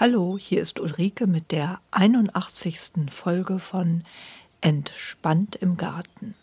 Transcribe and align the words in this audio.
Hallo, 0.00 0.38
hier 0.38 0.62
ist 0.62 0.80
Ulrike 0.80 1.26
mit 1.26 1.52
der 1.52 1.78
81. 1.90 3.10
Folge 3.10 3.58
von 3.58 4.02
Entspannt 4.62 5.56
im 5.56 5.76
Garten. 5.76 6.34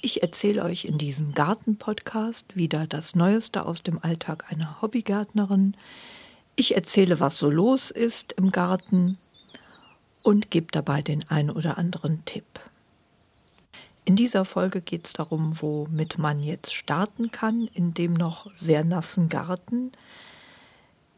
Ich 0.00 0.22
erzähle 0.22 0.62
euch 0.62 0.84
in 0.84 0.96
diesem 0.96 1.34
Garten-Podcast 1.34 2.56
wieder 2.56 2.86
das 2.86 3.16
Neueste 3.16 3.66
aus 3.66 3.82
dem 3.82 3.98
Alltag 4.00 4.44
einer 4.52 4.80
Hobbygärtnerin. 4.80 5.76
Ich 6.54 6.76
erzähle, 6.76 7.18
was 7.18 7.36
so 7.36 7.50
los 7.50 7.90
ist 7.90 8.32
im 8.34 8.52
Garten 8.52 9.18
und 10.22 10.52
gebe 10.52 10.68
dabei 10.70 11.02
den 11.02 11.28
ein 11.30 11.50
oder 11.50 11.78
anderen 11.78 12.24
Tipp. 12.26 12.60
In 14.04 14.14
dieser 14.14 14.44
Folge 14.44 14.82
geht 14.82 15.06
es 15.06 15.14
darum, 15.14 15.60
womit 15.60 16.16
man 16.16 16.44
jetzt 16.44 16.72
starten 16.72 17.32
kann 17.32 17.66
in 17.74 17.92
dem 17.92 18.14
noch 18.14 18.54
sehr 18.54 18.84
nassen 18.84 19.28
Garten. 19.28 19.90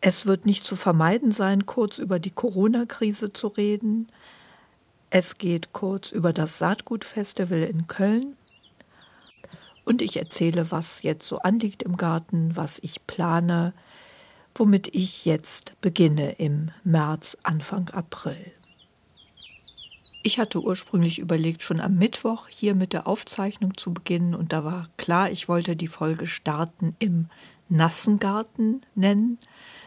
Es 0.06 0.26
wird 0.26 0.44
nicht 0.44 0.66
zu 0.66 0.76
vermeiden 0.76 1.32
sein, 1.32 1.64
kurz 1.64 1.96
über 1.96 2.18
die 2.18 2.30
Corona-Krise 2.30 3.32
zu 3.32 3.46
reden. 3.46 4.12
Es 5.08 5.38
geht 5.38 5.72
kurz 5.72 6.12
über 6.12 6.34
das 6.34 6.58
Saatgutfestival 6.58 7.62
in 7.62 7.86
Köln. 7.86 8.36
Und 9.86 10.02
ich 10.02 10.18
erzähle, 10.18 10.70
was 10.70 11.02
jetzt 11.04 11.26
so 11.26 11.38
anliegt 11.38 11.82
im 11.82 11.96
Garten, 11.96 12.54
was 12.54 12.78
ich 12.80 13.06
plane, 13.06 13.72
womit 14.54 14.94
ich 14.94 15.24
jetzt 15.24 15.72
beginne 15.80 16.32
im 16.32 16.70
März, 16.84 17.38
Anfang 17.42 17.88
April. 17.88 18.52
Ich 20.22 20.38
hatte 20.38 20.60
ursprünglich 20.60 21.18
überlegt, 21.18 21.62
schon 21.62 21.80
am 21.80 21.94
Mittwoch 21.94 22.48
hier 22.48 22.74
mit 22.74 22.92
der 22.92 23.06
Aufzeichnung 23.06 23.78
zu 23.78 23.94
beginnen 23.94 24.34
und 24.34 24.52
da 24.52 24.64
war 24.64 24.90
klar, 24.98 25.30
ich 25.30 25.48
wollte 25.48 25.76
die 25.76 25.88
Folge 25.88 26.26
starten 26.26 26.94
im 26.98 27.30
nassen 27.70 28.18
Garten 28.18 28.82
nennen. 28.94 29.38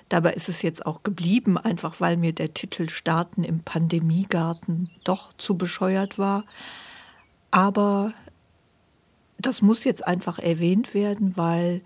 Dabei 0.10 0.34
ist 0.34 0.48
es 0.48 0.62
jetzt 0.62 0.86
auch 0.86 1.04
geblieben, 1.04 1.58
einfach 1.58 2.00
weil 2.00 2.18
mir 2.18 2.34
der 2.34 2.54
Titel 2.54 2.90
Starten 2.90 3.44
im 3.44 3.60
Pandemiegarten 3.62 4.90
doch 5.04 5.34
zu 5.34 5.58
bescheuert 5.58 6.18
war. 6.18 6.46
Aber 7.52 8.14
das 9.38 9.62
muss 9.62 9.84
jetzt 9.84 10.08
einfach 10.08 10.40
erwähnt 10.40 10.94
werden, 10.94 11.36
weil 11.36 11.82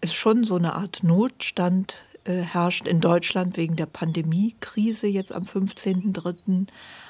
es 0.00 0.14
schon 0.14 0.44
so 0.44 0.56
eine 0.56 0.74
Art 0.74 1.02
Notstand 1.02 1.96
äh, 2.24 2.40
herrscht 2.40 2.86
in 2.86 3.00
Deutschland 3.00 3.56
wegen 3.56 3.76
der 3.76 3.86
Pandemiekrise 3.86 5.06
jetzt 5.06 5.32
am 5.32 5.44
15.03. 5.44 6.66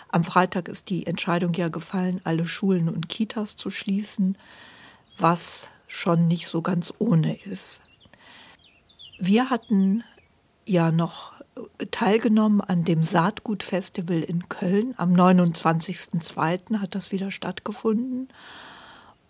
Am 0.09 0.25
Freitag 0.25 0.69
ist 0.69 0.91
die 0.91 1.07
Entscheidung 1.07 1.55
ja 1.55 1.69
gefallen, 1.69 2.21
alle 2.25 2.47
Schulen 2.47 2.89
und 2.89 3.09
Kitas 3.09 3.57
zu 3.57 3.71
schließen, 3.71 4.37
was 5.19 5.71
schon 5.87 6.27
nicht 6.29 6.49
so 6.49 6.63
ganz 6.63 6.93
ohne 6.99 7.37
ist. 7.43 7.83
Wir 9.19 9.51
hatten 9.51 10.03
ja 10.71 10.93
noch 10.93 11.33
teilgenommen 11.91 12.61
an 12.61 12.85
dem 12.85 13.03
Saatgutfestival 13.03 14.23
in 14.23 14.49
Köln. 14.49 14.95
Am 14.97 15.15
29.02. 15.15 16.79
hat 16.79 16.95
das 16.95 17.13
wieder 17.13 17.31
stattgefunden. 17.31 18.29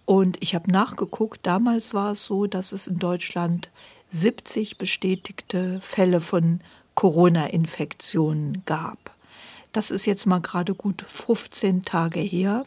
Und 0.04 0.36
ich 0.42 0.54
habe 0.54 0.70
nachgeguckt, 0.70 1.40
damals 1.46 1.94
war 1.94 2.12
es 2.12 2.24
so, 2.24 2.46
dass 2.46 2.72
es 2.72 2.86
in 2.86 2.98
Deutschland 2.98 3.70
70 4.12 4.76
bestätigte 4.76 5.80
Fälle 5.80 6.20
von 6.20 6.60
Corona-Infektionen 6.94 8.62
gab. 8.66 9.12
Das 9.72 9.90
ist 9.90 10.04
jetzt 10.04 10.26
mal 10.26 10.40
gerade 10.40 10.74
gut 10.74 11.04
15 11.06 11.84
Tage 11.84 12.20
her. 12.20 12.66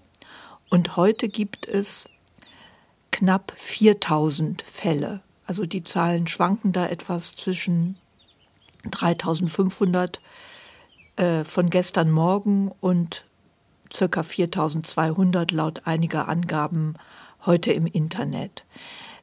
Und 0.70 0.96
heute 0.96 1.28
gibt 1.28 1.68
es 1.68 2.08
knapp 3.12 3.54
4000 3.58 4.62
Fälle. 4.62 5.22
Also 5.46 5.66
die 5.66 5.84
Zahlen 5.84 6.28
schwanken 6.28 6.72
da 6.72 6.88
etwas 6.88 7.34
zwischen 7.34 7.98
3500 8.90 10.22
äh, 11.16 11.44
von 11.44 11.70
gestern 11.70 12.12
Morgen 12.12 12.72
und 12.82 13.26
circa 13.94 14.24
4200 14.24 15.52
laut 15.52 15.82
einiger 15.86 16.28
Angaben 16.28 16.96
heute 17.46 17.74
im 17.74 17.86
Internet. 17.86 18.66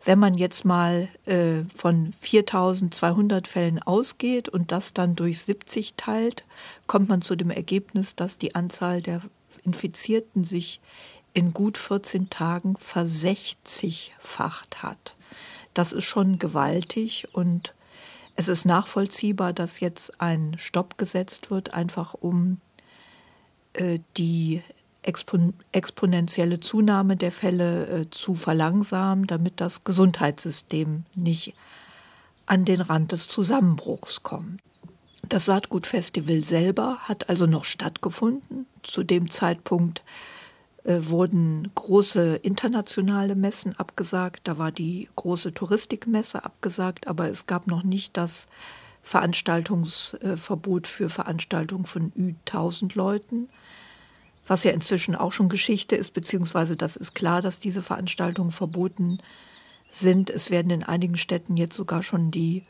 Wenn 0.05 0.19
man 0.19 0.35
jetzt 0.35 0.65
mal 0.65 1.09
äh, 1.27 1.65
von 1.77 2.15
4200 2.21 3.47
Fällen 3.47 3.83
ausgeht 3.83 4.49
und 4.49 4.73
das 4.73 4.95
dann 4.95 5.15
durch 5.15 5.41
70 5.41 5.95
teilt, 5.97 6.45
kommt 6.87 7.09
man 7.09 7.21
zu 7.21 7.37
dem 7.37 7.51
Ergebnis, 7.51 8.17
dass 8.17 8.39
die 8.39 8.55
Anzahl 8.55 9.03
der 9.03 9.21
Infizierten 9.63 10.45
sich 10.45 10.81
in 11.35 11.53
gut 11.53 11.77
14 11.77 12.31
Tagen 12.31 12.77
versechzigfacht 12.79 14.83
hat. 14.83 15.17
Das 15.75 15.93
ist 15.93 16.05
schon 16.05 16.39
gewaltig 16.39 17.29
und 17.33 17.75
es 18.41 18.49
ist 18.49 18.65
nachvollziehbar, 18.65 19.53
dass 19.53 19.81
jetzt 19.81 20.19
ein 20.19 20.57
Stopp 20.59 20.97
gesetzt 20.97 21.51
wird, 21.51 21.75
einfach 21.75 22.15
um 22.15 22.59
äh, 23.75 23.99
die 24.17 24.63
Expon 25.03 25.53
exponentielle 25.73 26.59
Zunahme 26.59 27.19
der 27.19 27.33
Fälle 27.33 27.87
äh, 27.87 28.11
zu 28.11 28.35
verlangsamen, 28.35 29.27
damit 29.27 29.61
das 29.61 29.85
Gesundheitssystem 29.85 31.05
nicht 31.15 31.53
an 32.47 32.65
den 32.65 32.81
Rand 32.81 33.13
des 33.13 33.29
Zusammenbruchs 33.29 34.23
kommt. 34.23 34.63
Das 35.29 35.45
Saatgutfestival 35.45 36.43
selber 36.43 36.97
hat 37.01 37.29
also 37.29 37.45
noch 37.45 37.67
stattgefunden. 37.67 38.65
Zu 38.83 39.03
dem 39.03 39.31
Zeitpunkt 39.31 40.03
wurden 40.85 41.71
große 41.75 42.37
internationale 42.37 43.35
Messen 43.35 43.77
abgesagt. 43.79 44.41
Da 44.45 44.57
war 44.59 44.73
die 44.73 45.09
große 45.15 45.53
Touristikmesse 45.53 46.45
abgesagt, 46.45 47.07
aber 47.07 47.29
es 47.29 47.47
gab 47.47 47.67
noch 47.67 47.83
nicht 47.83 48.17
das 48.17 48.49
Veranstaltungsverbot 49.03 50.87
für 50.87 51.11
Veranstaltungen 51.11 51.85
von 51.85 52.13
Ü 52.17 52.35
1000 52.47 52.95
Leuten, 52.95 53.49
was 54.47 54.65
ja 54.65 54.73
inzwischen 54.73 55.15
auch 55.15 55.33
schon 55.33 55.49
Geschichte 55.49 55.97
ist, 55.97 56.13
beziehungsweise 56.13 56.77
das 56.77 56.97
ist 56.97 57.15
klar, 57.15 57.43
dass 57.43 57.61
diese 57.61 57.83
Veranstaltungen 57.83 58.53
verboten 58.53 59.19
sind. 59.91 60.31
Es 60.31 60.51
werden 60.51 60.71
in 60.71 60.83
einigen 60.83 61.17
Städten 61.17 61.57
jetzt 61.57 61.77
sogar 61.77 62.03
schon 62.03 62.31
die 62.31 62.65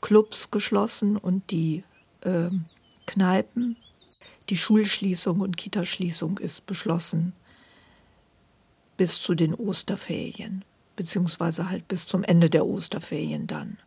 Clubs 0.00 0.50
geschlossen 0.50 1.16
und 1.16 1.50
die 1.50 1.82
äh, 2.20 2.50
Kneipen. 3.06 3.76
Die 4.50 4.56
Schulschließung 4.56 5.40
und 5.40 5.56
Kitaschließung 5.56 6.38
ist 6.38 6.66
beschlossen 6.66 7.32
bis 8.96 9.20
zu 9.20 9.34
den 9.34 9.54
Osterferien, 9.54 10.64
beziehungsweise 10.96 11.70
halt 11.70 11.88
bis 11.88 12.06
zum 12.06 12.24
Ende 12.24 12.50
der 12.50 12.66
Osterferien 12.66 13.46
dann. 13.46 13.78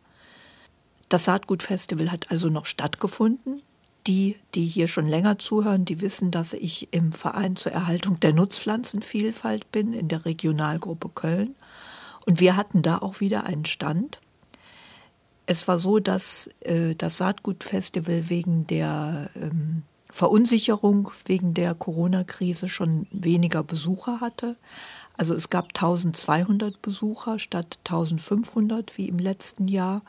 Das 1.08 1.24
Saatgutfestival 1.24 2.12
hat 2.12 2.30
also 2.30 2.48
noch 2.48 2.66
stattgefunden. 2.66 3.62
Die, 4.06 4.36
die 4.54 4.64
hier 4.64 4.88
schon 4.88 5.06
länger 5.06 5.38
zuhören, 5.38 5.84
die 5.84 6.00
wissen, 6.00 6.30
dass 6.30 6.54
ich 6.54 6.88
im 6.90 7.12
Verein 7.12 7.56
zur 7.56 7.72
Erhaltung 7.72 8.18
der 8.18 8.32
Nutzpflanzenvielfalt 8.32 9.70
bin, 9.72 9.92
in 9.92 10.08
der 10.08 10.24
Regionalgruppe 10.24 11.10
Köln. 11.10 11.54
Und 12.24 12.40
wir 12.40 12.56
hatten 12.56 12.80
da 12.80 12.98
auch 12.98 13.20
wieder 13.20 13.44
einen 13.44 13.66
Stand. 13.66 14.20
Es 15.44 15.68
war 15.68 15.78
so, 15.78 15.98
dass 15.98 16.48
äh, 16.60 16.94
das 16.94 17.18
Saatgutfestival 17.18 18.30
wegen 18.30 18.66
der 18.66 19.30
ähm, 19.34 19.82
Verunsicherung, 20.08 21.10
wegen 21.26 21.54
der 21.54 21.74
Corona-Krise 21.74 22.68
schon 22.68 23.06
weniger 23.10 23.62
Besucher 23.62 24.20
hatte. 24.20 24.56
Also 25.16 25.34
es 25.34 25.50
gab 25.50 25.68
1200 25.68 26.80
Besucher 26.80 27.38
statt 27.38 27.78
1500 27.84 28.96
wie 28.96 29.08
im 29.08 29.18
letzten 29.18 29.68
Jahr. 29.68 30.02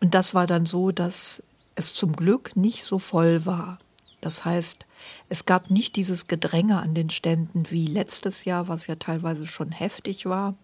Und 0.00 0.14
das 0.14 0.34
war 0.34 0.46
dann 0.46 0.66
so, 0.66 0.90
dass 0.90 1.42
es 1.74 1.94
zum 1.94 2.14
Glück 2.14 2.56
nicht 2.56 2.84
so 2.84 2.98
voll 2.98 3.46
war. 3.46 3.78
Das 4.20 4.44
heißt, 4.44 4.86
es 5.28 5.44
gab 5.44 5.70
nicht 5.70 5.96
dieses 5.96 6.26
Gedränge 6.26 6.80
an 6.80 6.94
den 6.94 7.10
Ständen 7.10 7.70
wie 7.70 7.86
letztes 7.86 8.44
Jahr, 8.44 8.68
was 8.68 8.86
ja 8.86 8.94
teilweise 8.94 9.46
schon 9.46 9.70
heftig 9.70 10.24
war. 10.26 10.54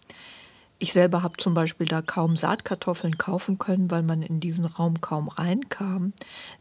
Ich 0.79 0.95
selber 0.95 1.23
habe 1.23 1.37
zum 1.37 1.53
Beispiel 1.53 1.87
da 1.87 2.01
kaum 2.01 2.39
Saatkartoffeln 2.39 3.19
kaufen 3.19 3.59
können, 3.59 3.91
weil 3.91 4.03
man 4.03 4.23
in 4.23 4.41
diesen 4.41 4.65
Raum 4.65 5.03
kaum 5.03 5.29
reinkam. 5.29 6.15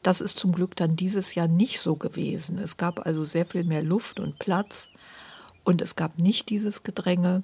Das 0.03 0.19
ist 0.19 0.37
zum 0.37 0.51
Glück 0.51 0.75
dann 0.75 0.97
dieses 0.97 1.35
Jahr 1.35 1.47
nicht 1.47 1.79
so 1.79 1.95
gewesen. 1.95 2.59
Es 2.59 2.75
gab 2.75 3.05
also 3.05 3.23
sehr 3.23 3.45
viel 3.45 3.63
mehr 3.63 3.81
Luft 3.81 4.19
und 4.19 4.37
Platz 4.37 4.89
und 5.69 5.83
es 5.83 5.95
gab 5.95 6.17
nicht 6.17 6.49
dieses 6.49 6.81
Gedränge, 6.81 7.43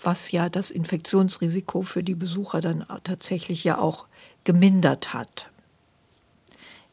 was 0.00 0.30
ja 0.30 0.48
das 0.48 0.70
Infektionsrisiko 0.70 1.82
für 1.82 2.04
die 2.04 2.14
Besucher 2.14 2.60
dann 2.60 2.86
tatsächlich 3.02 3.64
ja 3.64 3.78
auch 3.78 4.06
gemindert 4.44 5.12
hat. 5.12 5.50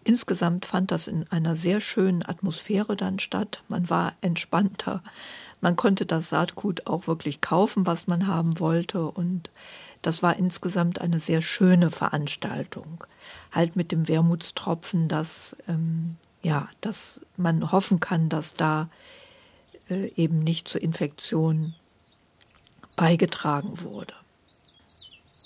Insgesamt 0.03 0.65
fand 0.65 0.89
das 0.89 1.07
in 1.07 1.27
einer 1.29 1.55
sehr 1.55 1.81
schönen 1.81 2.25
Atmosphäre 2.25 2.95
dann 2.95 3.19
statt. 3.19 3.61
Man 3.67 3.91
war 3.91 4.13
entspannter. 4.21 5.03
Man 5.61 5.75
konnte 5.75 6.07
das 6.07 6.29
Saatgut 6.29 6.87
auch 6.87 7.05
wirklich 7.05 7.41
kaufen, 7.41 7.85
was 7.85 8.07
man 8.07 8.25
haben 8.25 8.59
wollte. 8.59 9.05
Und 9.05 9.51
das 10.01 10.23
war 10.23 10.35
insgesamt 10.35 10.99
eine 10.99 11.19
sehr 11.19 11.43
schöne 11.43 11.91
Veranstaltung. 11.91 13.03
Halt 13.51 13.75
mit 13.75 13.91
dem 13.91 14.07
Wermutstropfen, 14.07 15.09
dass, 15.09 15.55
ähm, 15.67 16.15
ja, 16.41 16.69
dass 16.81 17.21
man 17.37 17.71
hoffen 17.71 17.99
kann, 17.99 18.29
dass 18.29 18.55
da 18.55 18.89
eben 19.95 20.39
nicht 20.39 20.67
zur 20.67 20.81
Infektion 20.81 21.75
beigetragen 22.95 23.81
wurde. 23.81 24.13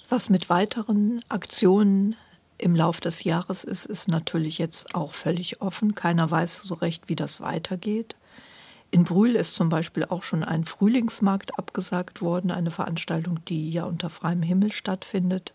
Was 0.10 0.30
mit 0.30 0.50
weiteren 0.50 1.24
Aktionen 1.30 2.16
im 2.58 2.76
Lauf 2.76 3.00
des 3.00 3.24
Jahres 3.24 3.64
ist, 3.64 3.86
ist 3.86 4.08
natürlich 4.08 4.58
jetzt 4.58 4.96
auch 4.96 5.14
völlig 5.14 5.62
offen. 5.62 5.96
Keiner 5.96 6.30
weiß 6.30 6.62
so 6.64 6.76
recht, 6.76 7.10
wie 7.10 7.16
das 7.16 7.42
weitergeht. 7.42 8.16
In 8.92 9.06
Brühl 9.06 9.36
ist 9.36 9.56
zum 9.56 9.70
Beispiel 9.70 10.06
auch 10.06 10.22
schon 10.22 10.44
ein 10.44 10.66
Frühlingsmarkt 10.66 11.58
abgesagt 11.58 12.22
worden, 12.22 12.52
eine 12.52 12.70
Veranstaltung, 12.70 13.44
die 13.46 13.72
ja 13.72 13.86
unter 13.86 14.10
freiem 14.10 14.44
Himmel 14.44 14.72
stattfindet, 14.72 15.52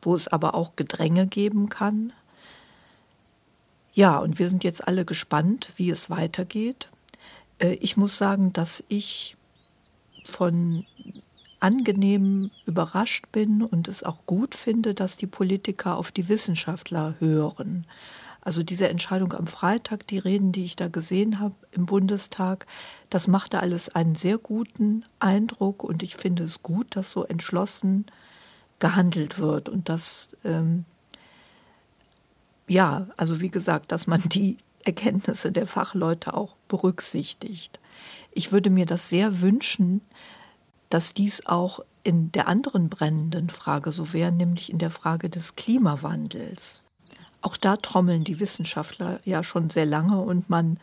wo 0.00 0.14
es 0.14 0.28
aber 0.28 0.54
auch 0.54 0.76
Gedränge 0.76 1.26
geben 1.26 1.68
kann. 1.68 2.12
Ja, 3.94 4.18
und 4.18 4.38
wir 4.38 4.48
sind 4.48 4.62
jetzt 4.62 4.86
alle 4.86 5.04
gespannt, 5.04 5.72
wie 5.74 5.90
es 5.90 6.08
weitergeht. 6.08 6.88
Äh, 7.58 7.74
ich 7.74 7.96
muss 7.96 8.18
sagen, 8.18 8.52
dass 8.52 8.84
ich 8.88 9.36
von 10.26 10.84
angenehm 11.60 12.50
überrascht 12.66 13.26
bin 13.32 13.62
und 13.62 13.88
es 13.88 14.02
auch 14.02 14.26
gut 14.26 14.54
finde, 14.54 14.94
dass 14.94 15.16
die 15.16 15.26
Politiker 15.26 15.96
auf 15.96 16.10
die 16.10 16.28
Wissenschaftler 16.28 17.14
hören. 17.18 17.86
Also 18.46 18.62
diese 18.62 18.88
Entscheidung 18.88 19.32
am 19.32 19.48
Freitag, 19.48 20.06
die 20.06 20.18
Reden, 20.18 20.52
die 20.52 20.64
ich 20.64 20.76
da 20.76 20.86
gesehen 20.86 21.40
habe 21.40 21.54
im 21.72 21.86
Bundestag, 21.86 22.66
das 23.10 23.26
machte 23.26 23.58
alles 23.58 23.88
einen 23.88 24.14
sehr 24.14 24.38
guten 24.38 25.04
Eindruck 25.18 25.82
und 25.82 26.04
ich 26.04 26.14
finde 26.14 26.44
es 26.44 26.62
gut, 26.62 26.94
dass 26.94 27.10
so 27.10 27.24
entschlossen 27.24 28.06
gehandelt 28.78 29.38
wird 29.40 29.68
und 29.68 29.88
dass, 29.88 30.28
ähm, 30.44 30.84
ja, 32.68 33.08
also 33.16 33.40
wie 33.40 33.50
gesagt, 33.50 33.90
dass 33.90 34.06
man 34.06 34.20
die 34.28 34.58
Erkenntnisse 34.86 35.52
der 35.52 35.66
Fachleute 35.66 36.34
auch 36.34 36.54
berücksichtigt. 36.68 37.80
Ich 38.30 38.52
würde 38.52 38.70
mir 38.70 38.86
das 38.86 39.08
sehr 39.08 39.40
wünschen, 39.40 40.00
dass 40.90 41.12
dies 41.12 41.44
auch 41.46 41.80
in 42.04 42.30
der 42.30 42.46
anderen 42.46 42.88
brennenden 42.88 43.50
Frage 43.50 43.90
so 43.90 44.12
wäre, 44.12 44.30
nämlich 44.30 44.70
in 44.70 44.78
der 44.78 44.92
Frage 44.92 45.28
des 45.28 45.56
Klimawandels. 45.56 46.80
Auch 47.42 47.56
da 47.56 47.76
trommeln 47.76 48.22
die 48.22 48.38
Wissenschaftler 48.38 49.20
ja 49.24 49.42
schon 49.42 49.70
sehr 49.70 49.86
lange 49.86 50.20
und 50.20 50.48
man 50.48 50.78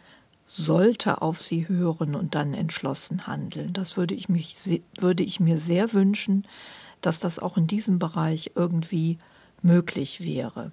sollte 0.46 1.22
auf 1.22 1.40
sie 1.40 1.70
hören 1.70 2.16
und 2.16 2.36
dann 2.36 2.54
entschlossen 2.54 3.26
handeln. 3.26 3.72
Das 3.72 3.96
würde 3.96 4.14
ich, 4.14 4.28
mich, 4.28 4.82
würde 5.00 5.24
ich 5.24 5.40
mir 5.40 5.60
sehr 5.60 5.94
wünschen, 5.94 6.46
dass 7.00 7.20
das 7.20 7.40
auch 7.40 7.56
in 7.56 7.68
diesem 7.68 8.00
Bereich 8.00 8.52
irgendwie 8.56 9.18
möglich 9.62 10.22
wäre. 10.22 10.72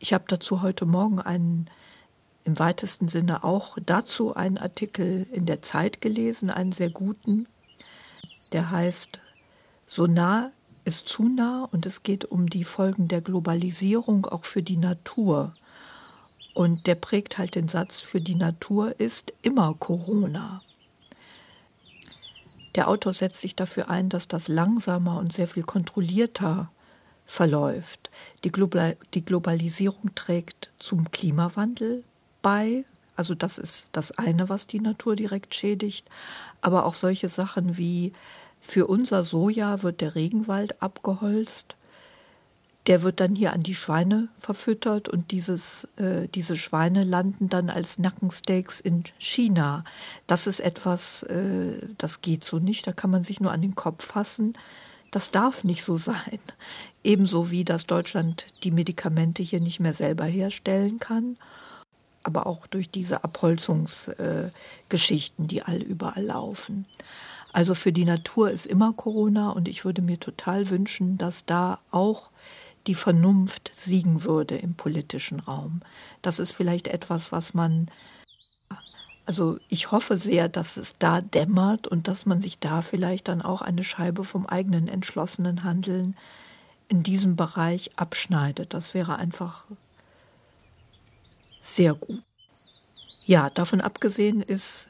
Ich 0.00 0.12
habe 0.12 0.24
dazu 0.26 0.62
heute 0.62 0.86
Morgen 0.86 1.20
einen 1.20 1.70
im 2.44 2.58
weitesten 2.58 3.08
Sinne 3.08 3.44
auch 3.44 3.76
dazu 3.84 4.34
einen 4.34 4.58
Artikel 4.58 5.26
in 5.32 5.46
der 5.46 5.62
Zeit 5.62 6.00
gelesen, 6.00 6.50
einen 6.50 6.72
sehr 6.72 6.90
guten, 6.90 7.46
der 8.52 8.70
heißt 8.70 9.18
So 9.86 10.06
nah 10.06 10.50
ist 10.84 11.06
zu 11.06 11.24
nah 11.24 11.68
und 11.70 11.84
es 11.84 12.02
geht 12.02 12.24
um 12.24 12.48
die 12.48 12.64
Folgen 12.64 13.08
der 13.08 13.20
Globalisierung 13.20 14.24
auch 14.24 14.46
für 14.46 14.62
die 14.62 14.78
Natur. 14.78 15.52
Und 16.54 16.86
der 16.86 16.94
prägt 16.94 17.36
halt 17.36 17.54
den 17.54 17.68
Satz, 17.68 18.00
für 18.00 18.22
die 18.22 18.34
Natur 18.34 18.98
ist 18.98 19.34
immer 19.42 19.74
Corona. 19.78 20.62
Der 22.74 22.88
Autor 22.88 23.12
setzt 23.12 23.40
sich 23.42 23.54
dafür 23.54 23.90
ein, 23.90 24.08
dass 24.08 24.28
das 24.28 24.48
langsamer 24.48 25.18
und 25.18 25.32
sehr 25.32 25.46
viel 25.46 25.62
kontrollierter 25.62 26.70
verläuft. 27.26 28.10
Die, 28.44 28.50
Global 28.50 28.96
die 29.12 29.22
Globalisierung 29.22 30.14
trägt 30.14 30.70
zum 30.78 31.10
Klimawandel 31.10 32.02
bei, 32.42 32.84
also 33.16 33.34
das 33.34 33.58
ist 33.58 33.88
das 33.92 34.12
eine, 34.12 34.48
was 34.48 34.66
die 34.66 34.80
Natur 34.80 35.16
direkt 35.16 35.54
schädigt, 35.54 36.08
aber 36.60 36.86
auch 36.86 36.94
solche 36.94 37.28
Sachen 37.28 37.76
wie 37.76 38.12
für 38.60 38.86
unser 38.86 39.24
Soja 39.24 39.82
wird 39.82 40.00
der 40.00 40.14
Regenwald 40.14 40.80
abgeholzt. 40.82 41.76
Der 42.86 43.02
wird 43.02 43.20
dann 43.20 43.34
hier 43.34 43.52
an 43.52 43.62
die 43.62 43.74
Schweine 43.74 44.28
verfüttert 44.38 45.08
und 45.08 45.30
dieses, 45.30 45.86
äh, 45.96 46.28
diese 46.28 46.56
Schweine 46.56 47.04
landen 47.04 47.48
dann 47.48 47.70
als 47.70 47.98
Nackensteaks 47.98 48.80
in 48.80 49.04
China. 49.18 49.84
Das 50.26 50.46
ist 50.46 50.60
etwas, 50.60 51.22
äh, 51.24 51.86
das 51.98 52.22
geht 52.22 52.44
so 52.44 52.58
nicht, 52.58 52.86
da 52.86 52.92
kann 52.92 53.10
man 53.10 53.24
sich 53.24 53.40
nur 53.40 53.52
an 53.52 53.62
den 53.62 53.74
Kopf 53.74 54.06
fassen. 54.06 54.54
Das 55.10 55.30
darf 55.30 55.64
nicht 55.64 55.82
so 55.82 55.98
sein. 55.98 56.38
Ebenso 57.04 57.50
wie, 57.50 57.64
dass 57.64 57.86
Deutschland 57.86 58.46
die 58.62 58.70
Medikamente 58.70 59.42
hier 59.42 59.60
nicht 59.60 59.80
mehr 59.80 59.94
selber 59.94 60.24
herstellen 60.24 60.98
kann 60.98 61.36
aber 62.28 62.46
auch 62.46 62.68
durch 62.68 62.90
diese 62.90 63.24
Abholzungsgeschichten, 63.24 65.44
äh, 65.46 65.48
die 65.48 65.62
all 65.62 65.82
überall 65.82 66.22
laufen. 66.22 66.86
Also 67.52 67.74
für 67.74 67.92
die 67.92 68.04
Natur 68.04 68.50
ist 68.50 68.66
immer 68.66 68.92
Corona 68.92 69.48
und 69.50 69.66
ich 69.66 69.86
würde 69.86 70.02
mir 70.02 70.20
total 70.20 70.68
wünschen, 70.68 71.16
dass 71.16 71.46
da 71.46 71.78
auch 71.90 72.28
die 72.86 72.94
Vernunft 72.94 73.70
siegen 73.74 74.24
würde 74.24 74.56
im 74.56 74.74
politischen 74.74 75.40
Raum. 75.40 75.80
Das 76.22 76.38
ist 76.38 76.52
vielleicht 76.52 76.86
etwas, 76.86 77.32
was 77.32 77.54
man, 77.54 77.90
also 79.24 79.58
ich 79.68 79.90
hoffe 79.90 80.18
sehr, 80.18 80.50
dass 80.50 80.76
es 80.76 80.96
da 80.98 81.22
dämmert 81.22 81.86
und 81.86 82.06
dass 82.06 82.26
man 82.26 82.42
sich 82.42 82.58
da 82.58 82.82
vielleicht 82.82 83.28
dann 83.28 83.40
auch 83.42 83.62
eine 83.62 83.82
Scheibe 83.82 84.24
vom 84.24 84.46
eigenen 84.46 84.86
entschlossenen 84.86 85.64
Handeln 85.64 86.14
in 86.88 87.02
diesem 87.02 87.36
Bereich 87.36 87.90
abschneidet. 87.96 88.74
Das 88.74 88.92
wäre 88.92 89.16
einfach 89.16 89.64
sehr 91.74 91.94
gut. 91.94 92.22
Ja, 93.24 93.50
davon 93.50 93.80
abgesehen 93.80 94.40
ist 94.40 94.88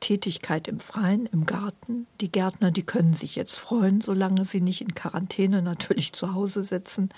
Tätigkeit 0.00 0.68
im 0.68 0.80
Freien, 0.80 1.26
im 1.26 1.46
Garten. 1.46 2.06
Die 2.20 2.30
Gärtner, 2.30 2.70
die 2.70 2.82
können 2.82 3.14
sich 3.14 3.36
jetzt 3.36 3.56
freuen, 3.56 4.00
solange 4.02 4.44
sie 4.44 4.60
nicht 4.60 4.82
in 4.82 4.94
Quarantäne 4.94 5.62
natürlich 5.62 6.12
zu 6.12 6.34
Hause 6.34 6.62
sitzen. 6.62 7.08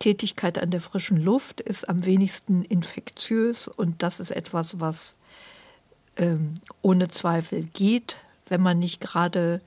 Tätigkeit 0.00 0.58
an 0.58 0.70
der 0.70 0.80
frischen 0.80 1.16
Luft 1.18 1.60
ist 1.60 1.88
am 1.88 2.04
wenigsten 2.04 2.64
infektiös 2.64 3.68
und 3.68 4.02
das 4.02 4.20
ist 4.20 4.30
etwas, 4.30 4.80
was 4.80 5.14
ähm, 6.16 6.54
ohne 6.82 7.08
Zweifel 7.08 7.64
geht, 7.64 8.16
wenn 8.48 8.60
man 8.60 8.78
nicht 8.78 9.00
gerade 9.00 9.60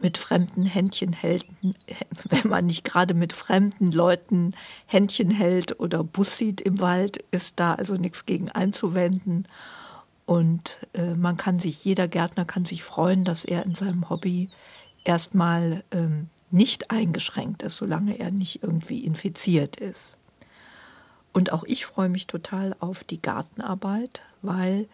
mit 0.00 0.18
fremden 0.18 0.64
Händchen 0.64 1.12
hält, 1.12 1.44
wenn 2.28 2.48
man 2.48 2.66
nicht 2.66 2.84
gerade 2.84 3.14
mit 3.14 3.32
fremden 3.32 3.92
Leuten 3.92 4.54
Händchen 4.86 5.30
hält 5.30 5.78
oder 5.80 6.04
Bus 6.04 6.36
sieht 6.36 6.60
im 6.60 6.80
Wald, 6.80 7.24
ist 7.30 7.60
da 7.60 7.74
also 7.74 7.94
nichts 7.94 8.26
gegen 8.26 8.50
einzuwenden. 8.50 9.46
Und 10.26 10.78
äh, 10.92 11.14
man 11.14 11.36
kann 11.36 11.58
sich, 11.58 11.84
jeder 11.84 12.06
Gärtner 12.06 12.44
kann 12.44 12.64
sich 12.64 12.82
freuen, 12.82 13.24
dass 13.24 13.44
er 13.44 13.64
in 13.64 13.74
seinem 13.74 14.10
Hobby 14.10 14.50
erstmal 15.04 15.84
ähm, 15.90 16.28
nicht 16.50 16.90
eingeschränkt 16.90 17.62
ist, 17.62 17.76
solange 17.76 18.18
er 18.18 18.30
nicht 18.30 18.62
irgendwie 18.62 19.04
infiziert 19.04 19.76
ist. 19.76 20.16
Und 21.32 21.52
auch 21.52 21.64
ich 21.64 21.86
freue 21.86 22.08
mich 22.08 22.26
total 22.26 22.74
auf 22.80 23.04
die 23.04 23.20
Gartenarbeit, 23.20 24.22
weil 24.42 24.88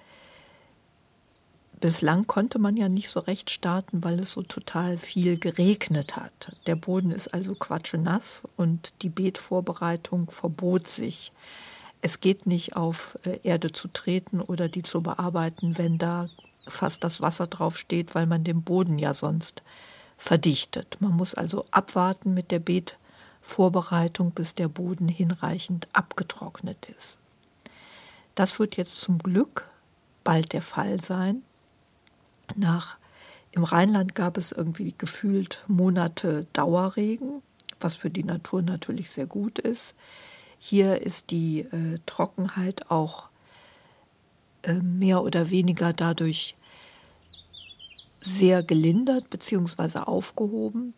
Bislang 1.85 2.26
konnte 2.26 2.59
man 2.59 2.79
ja 2.79 2.88
nicht 2.88 3.11
so 3.11 3.21
recht 3.21 3.50
starten, 3.50 4.03
weil 4.03 4.19
es 4.21 4.33
so 4.33 4.41
total 4.41 4.97
viel 4.97 5.38
geregnet 5.38 6.17
hat. 6.17 6.57
Der 6.67 6.76
Boden 6.76 7.11
ist 7.11 7.35
also 7.35 7.55
quatschenass 7.55 8.45
und 8.57 8.95
die 9.03 9.11
Beetvorbereitung 9.11 10.31
verbot 10.31 10.88
sich. 10.88 11.31
Es 12.00 12.21
geht 12.21 12.47
nicht 12.47 12.75
auf 12.75 13.19
äh, 13.26 13.38
Erde 13.43 13.71
zu 13.71 13.88
treten 13.88 14.41
oder 14.41 14.71
die 14.71 14.83
zu 14.83 15.03
bearbeiten, 15.03 15.76
wenn 15.76 15.99
da 15.99 16.31
fast 16.67 17.05
das 17.05 17.21
Wasser 17.21 17.49
drauf 17.49 17.76
steht, 17.76 18.14
weil 18.14 18.25
man 18.25 18.45
den 18.45 18.62
Boden 18.62 18.99
ja 18.99 19.12
sonst 19.12 19.62
verdichtet. 20.17 20.97
Man 21.00 21.12
muss 21.12 21.35
also 21.35 21.67
abwarten 21.71 22.33
mit 22.33 22.50
der 22.50 22.61
Beetvorbereitung, 22.61 24.31
bis 24.31 24.55
der 24.55 24.69
Boden 24.69 25.09
hinreichend 25.09 25.87
abgetrocknet 25.93 26.88
ist. 26.97 27.19
Das 28.35 28.59
wird 28.59 28.79
jetzt 28.79 28.97
zum 29.00 29.19
Glück 29.19 29.69
bald 30.25 30.55
der 30.55 30.62
Fall 30.62 31.03
sein. 31.03 31.43
Nach 32.57 32.97
im 33.53 33.65
Rheinland 33.65 34.15
gab 34.15 34.37
es 34.37 34.53
irgendwie 34.53 34.95
gefühlt 34.97 35.63
Monate 35.69 36.47
Dauerregen, 36.53 37.43
was 37.81 37.95
für 37.95 38.11
die 38.11 38.25
Natur 38.25 38.63
natürlich 38.63 39.11
sehr 39.11 39.27
gut 39.27 39.59
ist. 39.59 39.95
Hier 40.59 41.03
ist 41.03 41.31
die 41.31 41.61
äh, 41.61 41.99
Trockenheit 42.07 42.91
auch 42.91 43.29
äh, 44.63 44.75
mehr 44.75 45.23
oder 45.23 45.51
weniger 45.51 45.93
dadurch 45.93 46.57
sehr 48.21 48.63
gelindert 48.63 49.31
bzw. 49.31 49.99
aufgehoben. 49.99 50.95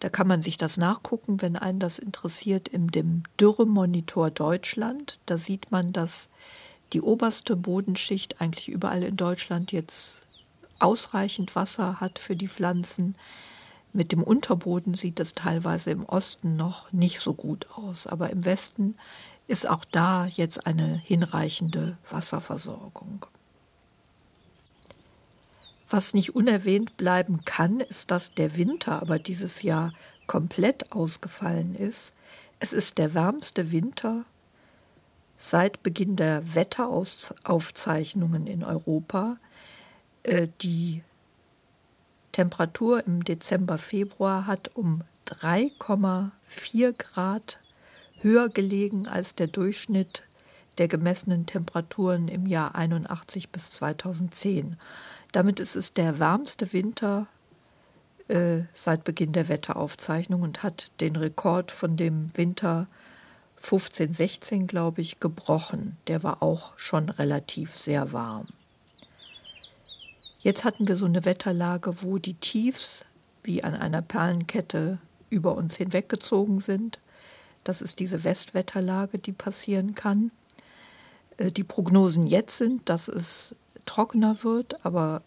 Da 0.00 0.10
kann 0.10 0.26
man 0.26 0.42
sich 0.42 0.58
das 0.58 0.76
nachgucken, 0.76 1.40
wenn 1.40 1.56
einen 1.56 1.80
das 1.80 1.98
interessiert, 1.98 2.68
in 2.68 2.88
dem 2.88 3.22
Dürremonitor 3.40 4.30
Deutschland. 4.30 5.18
Da 5.24 5.38
sieht 5.38 5.70
man, 5.70 5.92
dass 5.92 6.28
die 6.92 7.00
oberste 7.00 7.56
Bodenschicht 7.56 8.40
eigentlich 8.40 8.68
überall 8.68 9.02
in 9.02 9.16
Deutschland 9.16 9.72
jetzt 9.72 10.22
ausreichend 10.78 11.56
Wasser 11.56 12.00
hat 12.00 12.18
für 12.18 12.36
die 12.36 12.48
Pflanzen. 12.48 13.16
Mit 13.92 14.12
dem 14.12 14.22
Unterboden 14.22 14.94
sieht 14.94 15.18
es 15.20 15.34
teilweise 15.34 15.90
im 15.90 16.04
Osten 16.04 16.56
noch 16.56 16.92
nicht 16.92 17.20
so 17.20 17.34
gut 17.34 17.66
aus, 17.74 18.06
aber 18.06 18.30
im 18.30 18.44
Westen 18.44 18.94
ist 19.48 19.68
auch 19.68 19.84
da 19.84 20.26
jetzt 20.26 20.66
eine 20.66 20.98
hinreichende 20.98 21.96
Wasserversorgung. 22.10 23.26
Was 25.88 26.14
nicht 26.14 26.34
unerwähnt 26.34 26.96
bleiben 26.96 27.44
kann, 27.44 27.80
ist, 27.80 28.10
dass 28.10 28.34
der 28.34 28.56
Winter 28.56 29.00
aber 29.00 29.18
dieses 29.18 29.62
Jahr 29.62 29.92
komplett 30.26 30.90
ausgefallen 30.92 31.76
ist. 31.76 32.12
Es 32.58 32.72
ist 32.72 32.98
der 32.98 33.14
wärmste 33.14 33.70
Winter 33.70 34.24
seit 35.36 35.82
Beginn 35.82 36.16
der 36.16 36.54
Wetteraufzeichnungen 36.54 38.46
in 38.46 38.64
Europa. 38.64 39.36
Äh, 40.22 40.48
die 40.62 41.02
Temperatur 42.32 43.06
im 43.06 43.24
Dezember, 43.24 43.78
Februar 43.78 44.46
hat 44.46 44.70
um 44.74 45.02
3,4 45.26 46.92
Grad 46.96 47.60
höher 48.20 48.48
gelegen 48.48 49.06
als 49.06 49.34
der 49.34 49.46
Durchschnitt 49.46 50.22
der 50.78 50.88
gemessenen 50.88 51.46
Temperaturen 51.46 52.28
im 52.28 52.46
Jahr 52.46 52.74
81 52.74 53.50
bis 53.50 53.70
2010. 53.70 54.76
Damit 55.32 55.60
ist 55.60 55.76
es 55.76 55.92
der 55.92 56.18
wärmste 56.18 56.72
Winter 56.72 57.26
äh, 58.28 58.62
seit 58.74 59.04
Beginn 59.04 59.32
der 59.32 59.48
Wetteraufzeichnung 59.48 60.42
und 60.42 60.62
hat 60.62 60.90
den 61.00 61.16
Rekord 61.16 61.70
von 61.70 61.96
dem 61.96 62.30
Winter 62.34 62.86
15, 63.56 64.12
16, 64.12 64.66
glaube 64.66 65.00
ich, 65.00 65.20
gebrochen. 65.20 65.96
Der 66.06 66.22
war 66.22 66.42
auch 66.42 66.78
schon 66.78 67.08
relativ 67.08 67.74
sehr 67.74 68.12
warm. 68.12 68.46
Jetzt 70.40 70.64
hatten 70.64 70.86
wir 70.86 70.96
so 70.96 71.06
eine 71.06 71.24
Wetterlage, 71.24 72.02
wo 72.02 72.18
die 72.18 72.34
Tiefs 72.34 73.04
wie 73.42 73.64
an 73.64 73.74
einer 73.74 74.02
Perlenkette 74.02 74.98
über 75.30 75.56
uns 75.56 75.76
hinweggezogen 75.76 76.60
sind. 76.60 77.00
Das 77.64 77.82
ist 77.82 77.98
diese 77.98 78.22
Westwetterlage, 78.22 79.18
die 79.18 79.32
passieren 79.32 79.94
kann. 79.94 80.30
Äh, 81.36 81.50
die 81.50 81.64
Prognosen 81.64 82.26
jetzt 82.26 82.56
sind, 82.56 82.88
dass 82.88 83.08
es 83.08 83.54
trockener 83.86 84.42
wird, 84.44 84.84
aber 84.84 85.22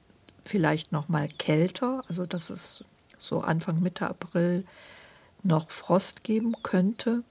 vielleicht 0.45 0.91
noch 0.91 1.09
mal 1.09 1.27
kälter, 1.27 2.03
also 2.07 2.25
dass 2.25 2.49
es 2.49 2.83
so 3.17 3.41
Anfang 3.41 3.81
Mitte 3.81 4.09
April 4.09 4.65
noch 5.43 5.69
Frost 5.69 6.23
geben 6.23 6.53
könnte. 6.63 7.23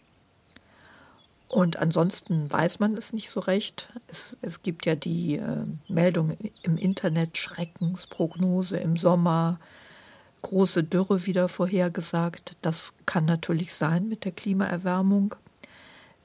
Und 1.48 1.78
ansonsten 1.78 2.52
weiß 2.52 2.78
man 2.78 2.94
es 2.96 3.12
nicht 3.12 3.30
so 3.30 3.40
recht. 3.40 3.88
Es, 4.06 4.36
es 4.42 4.62
gibt 4.62 4.84
ja 4.84 4.94
die 4.94 5.36
äh, 5.36 5.64
Meldung 5.88 6.36
im 6.62 6.76
Internet, 6.76 7.38
Schreckensprognose 7.38 8.76
im 8.76 8.98
Sommer, 8.98 9.58
große 10.42 10.84
Dürre 10.84 11.24
wieder 11.24 11.48
vorhergesagt. 11.48 12.56
Das 12.60 12.92
kann 13.06 13.24
natürlich 13.24 13.74
sein 13.74 14.08
mit 14.08 14.26
der 14.26 14.32
Klimaerwärmung. 14.32 15.34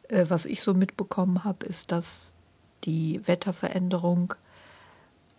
Äh, 0.10 0.26
was 0.28 0.46
ich 0.46 0.62
so 0.62 0.74
mitbekommen 0.74 1.46
habe, 1.46 1.66
ist, 1.66 1.92
dass 1.94 2.34
die 2.84 3.26
Wetterveränderung 3.26 4.34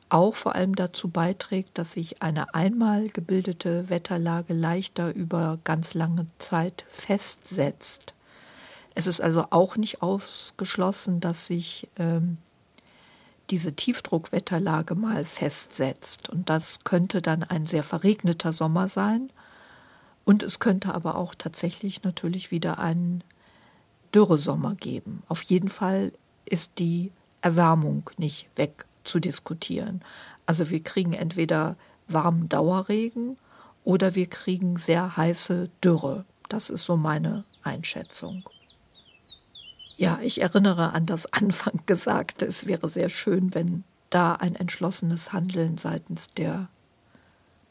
auch 0.08 0.34
vor 0.34 0.54
allem 0.54 0.74
dazu 0.74 1.08
beiträgt, 1.08 1.76
dass 1.76 1.92
sich 1.92 2.22
eine 2.22 2.54
einmal 2.54 3.08
gebildete 3.08 3.90
Wetterlage 3.90 4.54
leichter 4.54 5.14
über 5.14 5.58
ganz 5.64 5.92
lange 5.92 6.26
Zeit 6.38 6.84
festsetzt. 6.88 8.13
Es 8.94 9.06
ist 9.06 9.20
also 9.20 9.46
auch 9.50 9.76
nicht 9.76 10.02
ausgeschlossen, 10.02 11.20
dass 11.20 11.46
sich 11.46 11.88
ähm, 11.96 12.38
diese 13.50 13.72
Tiefdruckwetterlage 13.74 14.94
mal 14.94 15.24
festsetzt. 15.24 16.28
Und 16.28 16.48
das 16.48 16.80
könnte 16.84 17.20
dann 17.20 17.42
ein 17.42 17.66
sehr 17.66 17.82
verregneter 17.82 18.52
Sommer 18.52 18.88
sein. 18.88 19.30
Und 20.24 20.42
es 20.42 20.58
könnte 20.58 20.94
aber 20.94 21.16
auch 21.16 21.34
tatsächlich 21.34 22.02
natürlich 22.02 22.50
wieder 22.50 22.78
einen 22.78 23.22
Dürresommer 24.14 24.74
geben. 24.74 25.22
Auf 25.28 25.42
jeden 25.42 25.68
Fall 25.68 26.12
ist 26.46 26.72
die 26.78 27.12
Erwärmung 27.42 28.08
nicht 28.16 28.48
wegzudiskutieren. 28.56 30.02
Also 30.46 30.70
wir 30.70 30.82
kriegen 30.82 31.12
entweder 31.12 31.76
warmen 32.08 32.48
Dauerregen 32.48 33.36
oder 33.82 34.14
wir 34.14 34.26
kriegen 34.26 34.78
sehr 34.78 35.16
heiße 35.16 35.68
Dürre. 35.82 36.24
Das 36.48 36.70
ist 36.70 36.84
so 36.84 36.96
meine 36.96 37.44
Einschätzung. 37.62 38.48
Ja, 39.96 40.18
ich 40.22 40.40
erinnere 40.40 40.92
an 40.92 41.06
das 41.06 41.32
Anfang 41.32 41.80
Gesagte. 41.86 42.46
Es 42.46 42.66
wäre 42.66 42.88
sehr 42.88 43.08
schön, 43.08 43.54
wenn 43.54 43.84
da 44.10 44.34
ein 44.34 44.56
entschlossenes 44.56 45.32
Handeln 45.32 45.78
seitens 45.78 46.28
der 46.28 46.68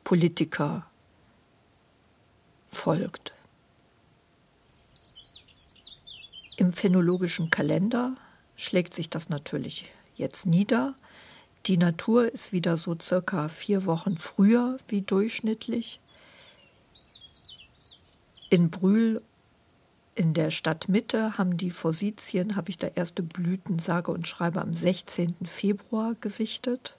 Politiker 0.03 0.85
folgt. 2.69 3.33
Im 6.55 6.71
phänologischen 6.71 7.49
Kalender 7.49 8.15
schlägt 8.55 8.93
sich 8.93 9.09
das 9.09 9.29
natürlich 9.29 9.91
jetzt 10.15 10.45
nieder. 10.45 10.95
Die 11.65 11.77
Natur 11.77 12.31
ist 12.31 12.53
wieder 12.53 12.77
so 12.77 12.95
circa 12.99 13.47
vier 13.47 13.85
Wochen 13.85 14.17
früher 14.17 14.77
wie 14.87 15.01
durchschnittlich. 15.01 15.99
In 18.49 18.69
Brühl 18.69 19.21
in 20.15 20.33
der 20.33 20.51
Stadtmitte 20.51 21.37
haben 21.37 21.57
die 21.57 21.71
Forsythien, 21.71 22.55
habe 22.55 22.69
ich 22.69 22.77
da 22.77 22.87
erste 22.87 23.23
Blüten, 23.23 23.79
sage 23.79 24.11
und 24.11 24.27
schreibe, 24.27 24.61
am 24.61 24.73
16. 24.73 25.35
Februar 25.43 26.15
gesichtet. 26.21 26.95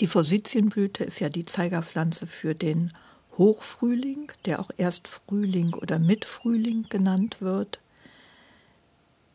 Die 0.00 0.06
Forsythienblüte 0.06 1.04
ist 1.04 1.20
ja 1.20 1.28
die 1.28 1.44
Zeigerpflanze 1.44 2.26
für 2.26 2.54
den 2.54 2.92
Hochfrühling, 3.36 4.32
der 4.44 4.60
auch 4.60 4.70
erst 4.76 5.08
Frühling 5.08 5.74
oder 5.74 5.98
Mitfrühling 5.98 6.86
genannt 6.88 7.40
wird. 7.40 7.80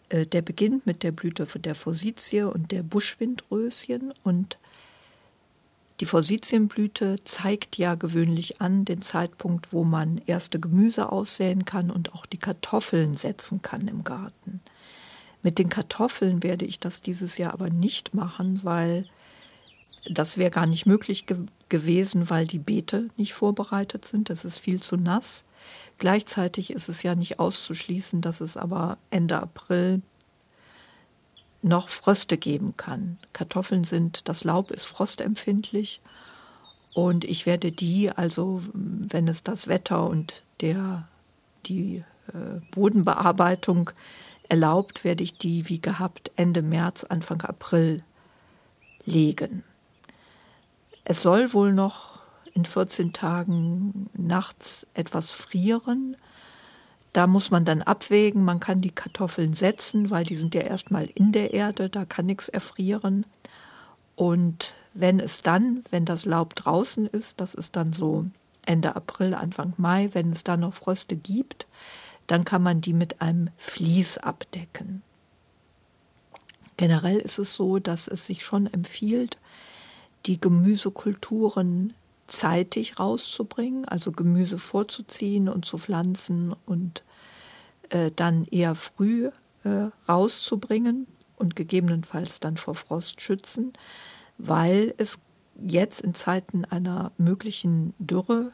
Äh, 0.09 0.25
der 0.25 0.41
beginnt 0.41 0.85
mit 0.85 1.03
der 1.03 1.11
Blüte 1.11 1.45
der 1.45 1.75
Forsythie 1.75 2.43
und 2.43 2.71
der 2.71 2.83
Buschwindröschen 2.83 4.13
und 4.23 4.57
die 5.99 6.05
Forsythienblüte 6.05 7.17
zeigt 7.25 7.77
ja 7.77 7.95
gewöhnlich 7.95 8.61
an 8.61 8.85
den 8.85 9.01
Zeitpunkt, 9.01 9.73
wo 9.73 9.83
man 9.83 10.21
erste 10.25 10.59
Gemüse 10.59 11.11
aussäen 11.11 11.65
kann 11.65 11.91
und 11.91 12.13
auch 12.13 12.25
die 12.25 12.37
Kartoffeln 12.37 13.17
setzen 13.17 13.61
kann 13.61 13.87
im 13.87 14.03
Garten. 14.03 14.61
Mit 15.43 15.57
den 15.57 15.69
Kartoffeln 15.69 16.41
werde 16.43 16.65
ich 16.65 16.79
das 16.79 17.01
dieses 17.01 17.37
Jahr 17.37 17.53
aber 17.53 17.69
nicht 17.69 18.13
machen, 18.13 18.61
weil 18.63 19.05
das 20.09 20.37
wäre 20.37 20.51
gar 20.51 20.65
nicht 20.65 20.85
möglich 20.85 21.25
ge 21.25 21.37
gewesen, 21.67 22.31
weil 22.31 22.47
die 22.47 22.57
Beete 22.57 23.09
nicht 23.15 23.35
vorbereitet 23.35 24.03
sind. 24.03 24.31
Es 24.31 24.43
ist 24.43 24.57
viel 24.57 24.81
zu 24.81 24.97
nass. 24.97 25.43
Gleichzeitig 25.99 26.71
ist 26.71 26.89
es 26.89 27.03
ja 27.03 27.13
nicht 27.13 27.37
auszuschließen, 27.37 28.21
dass 28.21 28.41
es 28.41 28.57
aber 28.57 28.97
Ende 29.11 29.39
April 29.39 30.01
noch 31.61 31.89
Fröste 31.89 32.37
geben 32.37 32.75
kann. 32.77 33.17
Kartoffeln 33.33 33.83
sind, 33.83 34.27
das 34.29 34.43
Laub 34.43 34.71
ist 34.71 34.85
frostempfindlich 34.85 36.01
und 36.93 37.25
ich 37.25 37.45
werde 37.45 37.71
die, 37.71 38.11
also 38.11 38.61
wenn 38.73 39.27
es 39.27 39.43
das 39.43 39.67
Wetter 39.67 40.07
und 40.07 40.43
der, 40.61 41.07
die 41.65 42.03
äh, 42.27 42.61
Bodenbearbeitung 42.71 43.91
erlaubt, 44.47 45.03
werde 45.03 45.23
ich 45.23 45.37
die 45.37 45.69
wie 45.69 45.79
gehabt 45.79 46.31
Ende 46.35 46.61
März, 46.61 47.03
Anfang 47.03 47.41
April 47.41 48.03
legen. 49.05 49.63
Es 51.03 51.21
soll 51.21 51.53
wohl 51.53 51.73
noch 51.73 52.19
in 52.53 52.65
14 52.65 53.13
Tagen 53.13 54.09
nachts 54.13 54.87
etwas 54.93 55.31
frieren. 55.31 56.17
Da 57.13 57.25
muss 57.27 57.49
man 57.49 57.65
dann 57.65 57.81
abwägen, 57.81 58.45
man 58.45 58.59
kann 58.59 58.81
die 58.81 58.91
Kartoffeln 58.91 59.53
setzen, 59.53 60.09
weil 60.09 60.25
die 60.25 60.35
sind 60.35 60.53
ja 60.53 60.61
erstmal 60.61 61.05
in 61.05 61.31
der 61.31 61.53
Erde, 61.53 61.89
da 61.89 62.05
kann 62.05 62.27
nichts 62.27 62.49
erfrieren. 62.49 63.25
Und 64.15 64.73
wenn 64.93 65.19
es 65.19 65.41
dann, 65.41 65.83
wenn 65.89 66.05
das 66.05 66.25
Laub 66.25 66.55
draußen 66.55 67.07
ist, 67.07 67.39
das 67.41 67.53
ist 67.53 67.75
dann 67.75 67.93
so 67.93 68.25
Ende 68.65 68.95
April, 68.95 69.33
Anfang 69.33 69.73
Mai, 69.77 70.09
wenn 70.13 70.31
es 70.31 70.43
da 70.43 70.57
noch 70.57 70.73
Fröste 70.73 71.15
gibt, 71.15 71.67
dann 72.27 72.45
kann 72.45 72.61
man 72.61 72.81
die 72.81 72.93
mit 72.93 73.21
einem 73.21 73.49
Vlies 73.57 74.19
abdecken. 74.19 75.01
Generell 76.77 77.17
ist 77.17 77.39
es 77.39 77.55
so, 77.55 77.79
dass 77.79 78.07
es 78.07 78.25
sich 78.25 78.45
schon 78.45 78.67
empfiehlt, 78.67 79.37
die 80.25 80.39
Gemüsekulturen 80.39 81.93
zeitig 82.31 82.99
rauszubringen, 82.99 83.85
also 83.85 84.11
Gemüse 84.11 84.59
vorzuziehen 84.59 85.49
und 85.49 85.65
zu 85.65 85.77
pflanzen 85.77 86.55
und 86.65 87.03
äh, 87.89 88.11
dann 88.15 88.45
eher 88.45 88.75
früh 88.75 89.29
äh, 89.63 89.89
rauszubringen 90.07 91.07
und 91.35 91.55
gegebenenfalls 91.55 92.39
dann 92.39 92.57
vor 92.57 92.75
Frost 92.75 93.21
schützen, 93.21 93.73
weil 94.37 94.93
es 94.97 95.19
jetzt 95.61 96.01
in 96.01 96.13
Zeiten 96.13 96.65
einer 96.65 97.11
möglichen 97.17 97.93
Dürre 97.97 98.51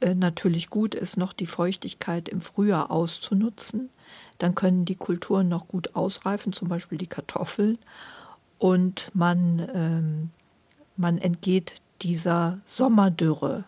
äh, 0.00 0.14
natürlich 0.14 0.70
gut 0.70 0.94
ist, 0.94 1.16
noch 1.16 1.32
die 1.32 1.46
Feuchtigkeit 1.46 2.28
im 2.28 2.40
Frühjahr 2.40 2.90
auszunutzen. 2.90 3.90
Dann 4.38 4.54
können 4.54 4.84
die 4.84 4.96
Kulturen 4.96 5.48
noch 5.48 5.68
gut 5.68 5.94
ausreifen, 5.94 6.52
zum 6.52 6.68
Beispiel 6.68 6.98
die 6.98 7.06
Kartoffeln. 7.06 7.78
Und 8.58 9.10
man, 9.14 9.68
ähm, 9.74 10.30
man 10.96 11.18
entgeht 11.18 11.74
dieser 12.02 12.58
Sommerdürre 12.66 13.64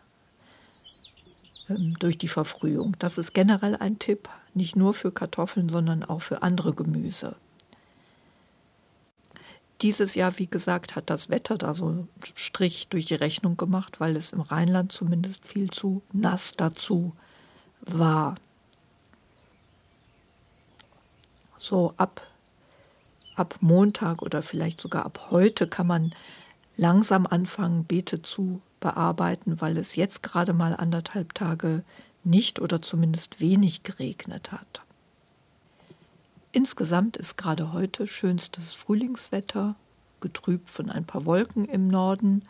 ähm, 1.69 1.95
durch 1.99 2.19
die 2.19 2.29
Verfrühung. 2.29 2.97
Das 2.99 3.19
ist 3.19 3.35
generell 3.35 3.77
ein 3.77 3.99
Tipp, 3.99 4.29
nicht 4.55 4.77
nur 4.77 4.95
für 4.95 5.13
Kartoffeln, 5.13 5.69
sondern 5.69 6.05
auch 6.05 6.23
für 6.23 6.43
andere 6.43 6.75
Gemüse. 6.75 7.37
Dieses 9.81 10.17
Jahr, 10.17 10.39
wie 10.39 10.49
gesagt, 10.49 10.97
hat 10.97 11.09
das 11.09 11.31
Wetter 11.31 11.57
da 11.57 11.73
so 11.73 11.87
einen 11.87 12.09
Strich 12.35 12.89
durch 12.89 13.07
die 13.07 13.15
Rechnung 13.15 13.57
gemacht, 13.57 14.01
weil 14.01 14.17
es 14.17 14.33
im 14.33 14.41
Rheinland 14.41 14.91
zumindest 14.91 15.47
viel 15.47 15.71
zu 15.71 16.03
nass 16.13 16.55
dazu 16.57 17.13
war. 17.83 18.35
So 21.57 21.95
ab, 21.97 22.27
ab 23.37 23.57
Montag 23.61 24.23
oder 24.23 24.43
vielleicht 24.43 24.81
sogar 24.81 25.05
ab 25.07 25.29
heute 25.31 25.69
kann 25.69 25.87
man 25.87 26.13
langsam 26.79 27.27
anfangen, 27.27 27.85
Beete 27.85 28.23
zu 28.23 28.63
bearbeiten, 28.81 29.61
weil 29.61 29.77
es 29.77 29.97
jetzt 29.97 30.23
gerade 30.23 30.55
mal 30.55 30.75
anderthalb 30.75 31.35
Tage 31.35 31.83
nicht 32.25 32.61
oder 32.61 32.81
zumindest 32.81 33.41
wenig 33.41 33.83
geregnet 33.83 34.53
hat. 34.53 34.83
Insgesamt 36.53 37.17
ist 37.17 37.37
gerade 37.37 37.73
heute 37.73 38.07
schönstes 38.07 38.73
Frühlingswetter, 38.73 39.75
getrübt 40.21 40.71
von 40.71 40.89
ein 40.89 41.05
paar 41.05 41.27
Wolken 41.27 41.67
im 41.67 41.89
Norden, 41.89 42.43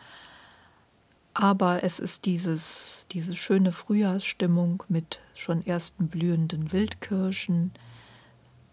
aber 1.33 1.83
es 1.83 1.99
ist 1.99 2.25
dieses, 2.25 3.07
diese 3.11 3.35
schöne 3.35 3.71
Frühjahrsstimmung 3.71 4.83
mit 4.89 5.19
schon 5.35 5.65
ersten 5.65 6.07
blühenden 6.07 6.71
Wildkirschen. 6.71 7.71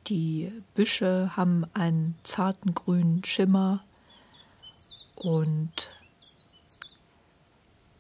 Die 0.08 0.52
Büsche 0.74 1.36
haben 1.36 1.64
einen 1.74 2.16
zarten 2.24 2.74
grünen 2.74 3.24
Schimmer 3.24 3.84
und 5.16 5.90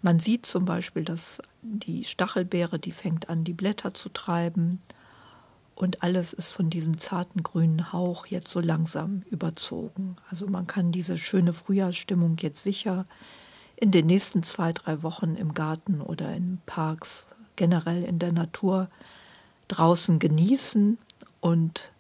man 0.02 0.20
sieht 0.20 0.46
zum 0.46 0.64
Beispiel, 0.64 1.04
dass 1.04 1.42
die 1.62 2.04
Stachelbeere, 2.04 2.78
die 2.78 2.92
fängt 2.92 3.28
an, 3.28 3.42
die 3.42 3.54
Blätter 3.54 3.92
zu 3.92 4.08
treiben 4.08 4.80
und 5.76 6.02
alles 6.02 6.32
ist 6.32 6.52
von 6.52 6.70
diesem 6.70 6.98
zarten 6.98 7.42
grünen 7.42 7.92
Hauch 7.92 8.26
jetzt 8.26 8.48
so 8.48 8.60
langsam 8.60 9.22
überzogen. 9.30 10.16
Also 10.30 10.46
man 10.46 10.66
kann 10.66 10.90
diese 10.90 11.18
schöne 11.18 11.52
Frühjahrsstimmung 11.52 12.38
jetzt 12.40 12.62
sicher 12.62 13.04
in 13.76 13.90
den 13.90 14.06
nächsten 14.06 14.42
zwei, 14.42 14.72
drei 14.72 15.02
Wochen 15.02 15.34
im 15.34 15.52
Garten 15.52 16.00
oder 16.00 16.34
in 16.34 16.60
Parks, 16.64 17.26
generell 17.56 18.04
in 18.04 18.18
der 18.18 18.32
Natur 18.32 18.88
draußen 19.68 20.18
genießen. 20.18 20.96
Und 21.40 21.90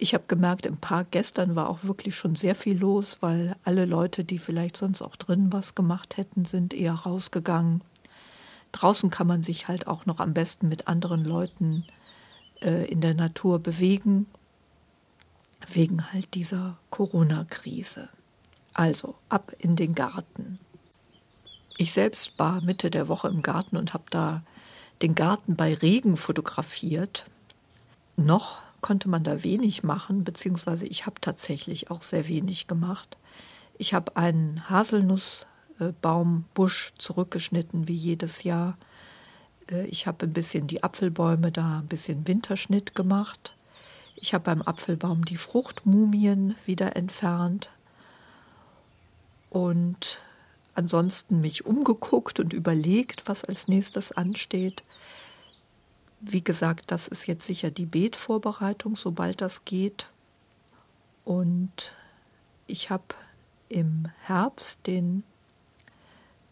ich 0.00 0.14
habe 0.14 0.24
gemerkt, 0.28 0.64
im 0.64 0.76
Park 0.76 1.08
gestern 1.10 1.56
war 1.56 1.68
auch 1.68 1.82
wirklich 1.82 2.14
schon 2.14 2.36
sehr 2.36 2.54
viel 2.54 2.78
los, 2.78 3.18
weil 3.20 3.56
alle 3.64 3.84
Leute, 3.84 4.24
die 4.24 4.38
vielleicht 4.38 4.76
sonst 4.76 5.02
auch 5.02 5.16
drin 5.16 5.52
was 5.52 5.74
gemacht 5.74 6.16
hätten, 6.16 6.44
sind 6.44 6.72
eher 6.72 6.94
rausgegangen. 6.94 7.82
Draußen 8.70 9.10
kann 9.10 9.26
man 9.26 9.42
sich 9.42 9.66
halt 9.66 9.88
auch 9.88 10.06
noch 10.06 10.20
am 10.20 10.34
besten 10.34 10.68
mit 10.68 10.86
anderen 10.86 11.24
Leuten 11.24 11.84
äh, 12.60 12.84
in 12.88 13.00
der 13.00 13.14
Natur 13.14 13.58
bewegen, 13.58 14.26
wegen 15.66 16.12
halt 16.12 16.34
dieser 16.34 16.78
Corona-Krise. 16.90 18.08
Also 18.74 19.16
ab 19.28 19.52
in 19.58 19.74
den 19.74 19.96
Garten. 19.96 20.60
Ich 21.76 21.92
selbst 21.92 22.38
war 22.38 22.60
Mitte 22.60 22.92
der 22.92 23.08
Woche 23.08 23.26
im 23.26 23.42
Garten 23.42 23.76
und 23.76 23.94
habe 23.94 24.04
da 24.10 24.42
den 25.02 25.16
Garten 25.16 25.56
bei 25.56 25.74
Regen 25.74 26.16
fotografiert. 26.16 27.24
Noch 28.16 28.67
konnte 28.80 29.08
man 29.08 29.24
da 29.24 29.42
wenig 29.42 29.82
machen, 29.82 30.24
beziehungsweise 30.24 30.86
ich 30.86 31.06
habe 31.06 31.20
tatsächlich 31.20 31.90
auch 31.90 32.02
sehr 32.02 32.28
wenig 32.28 32.66
gemacht. 32.66 33.16
Ich 33.76 33.94
habe 33.94 34.16
einen 34.16 34.68
Haselnussbaumbusch 34.68 36.92
zurückgeschnitten, 36.98 37.88
wie 37.88 37.96
jedes 37.96 38.42
Jahr. 38.42 38.76
Äh, 39.70 39.86
ich 39.86 40.06
habe 40.06 40.26
ein 40.26 40.32
bisschen 40.32 40.66
die 40.66 40.82
Apfelbäume 40.82 41.52
da, 41.52 41.78
ein 41.78 41.86
bisschen 41.86 42.26
Winterschnitt 42.26 42.94
gemacht. 42.94 43.54
Ich 44.16 44.34
habe 44.34 44.44
beim 44.44 44.62
Apfelbaum 44.62 45.24
die 45.24 45.36
Fruchtmumien 45.36 46.56
wieder 46.66 46.96
entfernt 46.96 47.70
und 49.50 50.20
ansonsten 50.74 51.40
mich 51.40 51.66
umgeguckt 51.66 52.40
und 52.40 52.52
überlegt, 52.52 53.24
was 53.26 53.44
als 53.44 53.68
nächstes 53.68 54.12
ansteht. 54.12 54.82
Wie 56.20 56.42
gesagt, 56.42 56.90
das 56.90 57.08
ist 57.08 57.26
jetzt 57.26 57.46
sicher 57.46 57.70
die 57.70 57.86
Beetvorbereitung, 57.86 58.96
sobald 58.96 59.40
das 59.40 59.64
geht. 59.64 60.10
Und 61.24 61.92
ich 62.66 62.90
habe 62.90 63.14
im 63.68 64.08
Herbst 64.24 64.78
den 64.86 65.22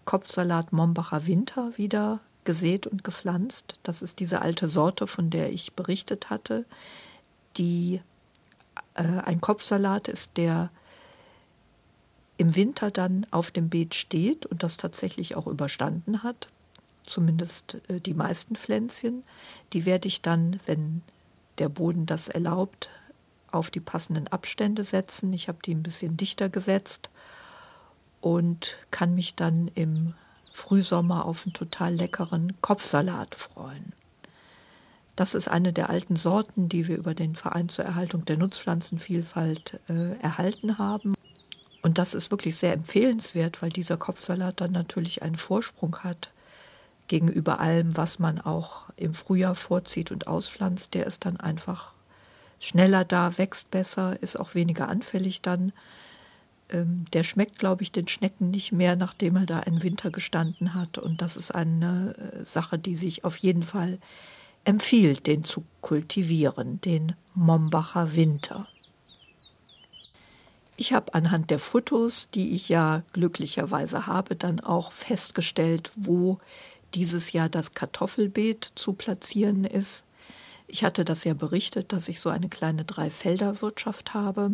Kopfsalat 0.04 0.72
Mombacher 0.72 1.26
Winter 1.26 1.76
wieder 1.76 2.20
gesät 2.44 2.86
und 2.86 3.04
gepflanzt. 3.04 3.78
Das 3.82 4.02
ist 4.02 4.20
diese 4.20 4.40
alte 4.40 4.68
Sorte, 4.68 5.06
von 5.06 5.30
der 5.30 5.52
ich 5.52 5.74
berichtet 5.74 6.30
hatte, 6.30 6.64
die 7.56 8.00
äh, 8.94 9.02
ein 9.02 9.40
Kopfsalat 9.40 10.08
ist, 10.08 10.36
der 10.36 10.70
im 12.38 12.54
Winter 12.54 12.90
dann 12.90 13.26
auf 13.30 13.50
dem 13.50 13.68
Beet 13.68 13.94
steht 13.94 14.46
und 14.46 14.62
das 14.62 14.76
tatsächlich 14.76 15.36
auch 15.36 15.46
überstanden 15.46 16.22
hat. 16.22 16.48
Zumindest 17.06 17.78
äh, 17.88 18.00
die 18.00 18.14
meisten 18.14 18.56
Pflänzchen. 18.56 19.22
Die 19.72 19.86
werde 19.86 20.08
ich 20.08 20.22
dann, 20.22 20.60
wenn 20.66 21.02
der 21.58 21.68
Boden 21.68 22.06
das 22.06 22.28
erlaubt, 22.28 22.90
auf 23.50 23.70
die 23.70 23.80
passenden 23.80 24.28
Abstände 24.28 24.84
setzen. 24.84 25.32
Ich 25.32 25.48
habe 25.48 25.58
die 25.64 25.74
ein 25.74 25.82
bisschen 25.82 26.16
dichter 26.16 26.48
gesetzt 26.48 27.10
und 28.20 28.76
kann 28.90 29.14
mich 29.14 29.34
dann 29.34 29.68
im 29.74 30.14
Frühsommer 30.52 31.24
auf 31.24 31.44
einen 31.44 31.52
total 31.52 31.94
leckeren 31.94 32.60
Kopfsalat 32.60 33.34
freuen. 33.34 33.92
Das 35.14 35.34
ist 35.34 35.48
eine 35.48 35.72
der 35.72 35.88
alten 35.88 36.16
Sorten, 36.16 36.68
die 36.68 36.88
wir 36.88 36.96
über 36.96 37.14
den 37.14 37.34
Verein 37.34 37.70
zur 37.70 37.86
Erhaltung 37.86 38.26
der 38.26 38.36
Nutzpflanzenvielfalt 38.36 39.80
äh, 39.88 40.18
erhalten 40.20 40.76
haben. 40.76 41.14
Und 41.82 41.98
das 41.98 42.14
ist 42.14 42.30
wirklich 42.30 42.56
sehr 42.56 42.74
empfehlenswert, 42.74 43.62
weil 43.62 43.70
dieser 43.70 43.96
Kopfsalat 43.96 44.60
dann 44.60 44.72
natürlich 44.72 45.22
einen 45.22 45.36
Vorsprung 45.36 45.98
hat 45.98 46.30
gegenüber 47.08 47.60
allem, 47.60 47.96
was 47.96 48.18
man 48.18 48.40
auch 48.40 48.86
im 48.96 49.14
Frühjahr 49.14 49.54
vorzieht 49.54 50.10
und 50.10 50.26
auspflanzt. 50.26 50.94
Der 50.94 51.06
ist 51.06 51.24
dann 51.24 51.38
einfach 51.38 51.92
schneller 52.58 53.04
da, 53.04 53.38
wächst 53.38 53.70
besser, 53.70 54.22
ist 54.22 54.38
auch 54.38 54.54
weniger 54.54 54.88
anfällig 54.88 55.42
dann 55.42 55.72
ähm, 56.68 57.04
der 57.12 57.22
schmeckt, 57.22 57.58
glaube 57.58 57.82
ich, 57.82 57.92
den 57.92 58.08
Schnecken 58.08 58.50
nicht 58.50 58.72
mehr, 58.72 58.96
nachdem 58.96 59.36
er 59.36 59.46
da 59.46 59.60
einen 59.60 59.82
Winter 59.82 60.10
gestanden 60.10 60.74
hat. 60.74 60.98
Und 60.98 61.22
das 61.22 61.36
ist 61.36 61.54
eine 61.54 62.14
äh, 62.16 62.44
Sache, 62.44 62.78
die 62.78 62.94
sich 62.94 63.24
auf 63.24 63.36
jeden 63.36 63.62
Fall 63.62 63.98
empfiehlt, 64.64 65.26
den 65.26 65.44
zu 65.44 65.64
kultivieren, 65.80 66.80
den 66.80 67.14
Mombacher 67.34 68.16
Winter. 68.16 68.66
Ich 70.76 70.92
habe 70.92 71.14
anhand 71.14 71.50
der 71.50 71.58
Fotos, 71.58 72.28
die 72.34 72.54
ich 72.54 72.68
ja 72.68 73.02
glücklicherweise 73.12 74.06
habe, 74.06 74.36
dann 74.36 74.60
auch 74.60 74.92
festgestellt, 74.92 75.90
wo 75.94 76.38
dieses 76.94 77.32
Jahr 77.32 77.48
das 77.48 77.74
Kartoffelbeet 77.74 78.72
zu 78.74 78.92
platzieren 78.92 79.64
ist. 79.64 80.04
Ich 80.66 80.84
hatte 80.84 81.04
das 81.04 81.24
ja 81.24 81.34
berichtet, 81.34 81.92
dass 81.92 82.08
ich 82.08 82.20
so 82.20 82.28
eine 82.28 82.48
kleine 82.48 82.84
Dreifelderwirtschaft 82.84 84.14
habe 84.14 84.52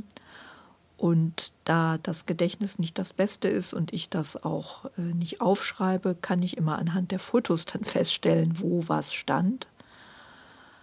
und 1.03 1.53
da 1.65 1.99
das 1.99 2.27
Gedächtnis 2.27 2.79
nicht 2.79 2.97
das 2.97 3.13
Beste 3.13 3.49
ist 3.49 3.75
und 3.75 3.93
ich 3.93 4.09
das 4.09 4.45
auch 4.45 4.85
äh, 4.97 5.01
nicht 5.01 5.41
aufschreibe, 5.41 6.15
kann 6.15 6.43
ich 6.43 6.57
immer 6.57 6.79
anhand 6.79 7.11
der 7.11 7.19
Fotos 7.19 7.65
dann 7.65 7.83
feststellen, 7.85 8.61
wo 8.61 8.85
was 8.87 9.13
stand. 9.13 9.67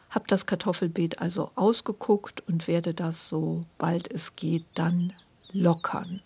Hab 0.09 0.27
das 0.27 0.45
Kartoffelbeet 0.45 1.19
also 1.19 1.51
ausgeguckt 1.55 2.41
und 2.47 2.67
werde 2.67 2.93
das, 2.93 3.29
sobald 3.29 4.11
es 4.11 4.35
geht, 4.35 4.65
dann 4.73 5.13
lockern. 5.53 6.21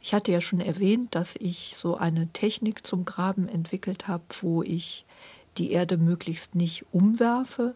Ich 0.00 0.14
hatte 0.14 0.32
ja 0.32 0.40
schon 0.40 0.60
erwähnt, 0.60 1.14
dass 1.14 1.36
ich 1.36 1.74
so 1.76 1.96
eine 1.96 2.28
Technik 2.28 2.86
zum 2.86 3.04
Graben 3.04 3.48
entwickelt 3.48 4.08
habe, 4.08 4.24
wo 4.40 4.62
ich 4.62 5.04
die 5.58 5.72
Erde 5.72 5.98
möglichst 5.98 6.54
nicht 6.54 6.86
umwerfe, 6.92 7.74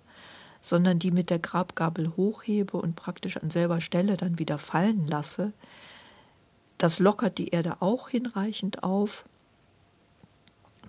sondern 0.62 0.98
die 0.98 1.10
mit 1.10 1.28
der 1.28 1.38
Grabgabel 1.38 2.16
hochhebe 2.16 2.78
und 2.78 2.96
praktisch 2.96 3.36
an 3.36 3.50
selber 3.50 3.82
Stelle 3.82 4.16
dann 4.16 4.38
wieder 4.38 4.58
fallen 4.58 5.06
lasse. 5.06 5.52
Das 6.78 6.98
lockert 6.98 7.36
die 7.36 7.48
Erde 7.48 7.76
auch 7.80 8.08
hinreichend 8.08 8.82
auf. 8.82 9.26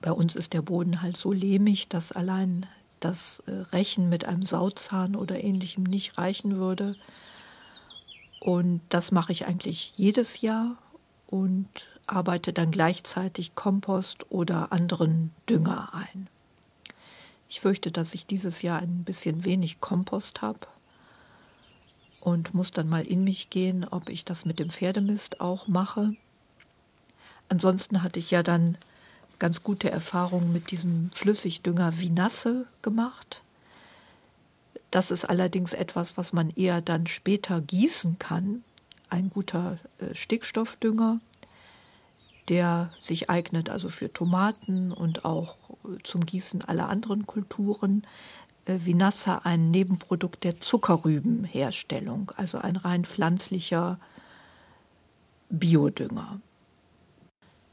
Bei 0.02 0.14
uns 0.14 0.36
ist 0.36 0.54
der 0.54 0.62
Boden 0.62 1.02
halt 1.02 1.18
so 1.18 1.34
lehmig, 1.34 1.90
dass 1.90 2.14
allein 2.14 2.66
das 3.02 3.44
äh, 3.48 3.52
Rechen 3.52 4.08
mit 4.08 4.24
einem 4.26 4.44
Sauzahn 4.44 5.16
oder 5.16 5.44
ähnlichem 5.44 5.84
nicht 5.84 6.18
reichen 6.18 6.56
würde. 6.56 6.96
Und 8.40 8.82
das 8.90 9.12
mache 9.12 9.32
ich 9.32 9.46
eigentlich 9.46 9.94
jedes 9.96 10.42
Jahr 10.42 10.78
und 11.28 11.68
arbeite 12.08 12.54
dann 12.54 12.72
gleichzeitig 12.72 13.56
Kompost 13.56 14.32
oder 14.32 14.72
anderen 14.72 15.32
Dünger 15.50 15.94
ein. 15.94 16.28
Ich 17.50 17.62
fürchte, 17.62 17.92
dass 17.92 18.14
ich 18.14 18.26
dieses 18.26 18.62
Jahr 18.62 18.80
ein 18.80 19.04
bisschen 19.04 19.46
wenig 19.46 19.80
Kompost 19.80 20.42
habe 20.42 20.68
und 22.20 22.54
muss 22.54 22.72
dann 22.72 22.90
mal 22.90 23.06
in 23.06 23.24
mich 23.24 23.50
gehen, 23.50 23.86
ob 23.86 24.10
ich 24.10 24.26
das 24.26 24.46
mit 24.46 24.60
dem 24.60 24.72
Pferdemist 24.72 25.42
auch 25.42 25.68
mache. 25.68 26.16
Ansonsten 27.50 28.02
hatte 28.02 28.20
ich 28.20 28.32
ja 28.32 28.42
dann 28.42 28.78
ganz 29.38 29.64
gute 29.64 29.92
Erfahrungen 29.92 30.52
mit 30.52 30.72
diesem 30.72 31.12
Flüssigdünger 31.14 32.00
Vinasse 32.00 32.66
gemacht. 32.82 33.42
Das 34.92 35.12
ist 35.12 35.26
allerdings 35.26 35.74
etwas, 35.74 36.18
was 36.18 36.34
man 36.34 36.50
eher 36.52 36.82
dann 36.82 37.06
später 37.06 37.62
gießen 37.62 38.18
kann. 38.18 38.64
Ein 39.10 39.30
guter 39.30 39.78
äh, 40.00 40.14
Stickstoffdünger, 40.14 41.20
der 42.50 42.92
sich 43.00 43.30
eignet 43.30 43.70
also 43.70 43.90
für 43.90 44.12
Tomaten 44.12 44.92
und 44.92 45.26
auch 45.26 45.58
zum 46.04 46.26
Gießen 46.26 46.62
aller 46.62 46.90
anderen 46.90 47.26
Kulturen. 47.26 48.06
Äh, 48.66 48.80
Vinassa 48.84 49.40
ein 49.44 49.72
Nebenprodukt 49.72 50.44
der 50.44 50.60
Zuckerrübenherstellung, 50.60 52.32
also 52.36 52.58
ein 52.58 52.76
rein 52.76 53.06
pflanzlicher 53.06 54.00
Biodünger. 55.50 56.40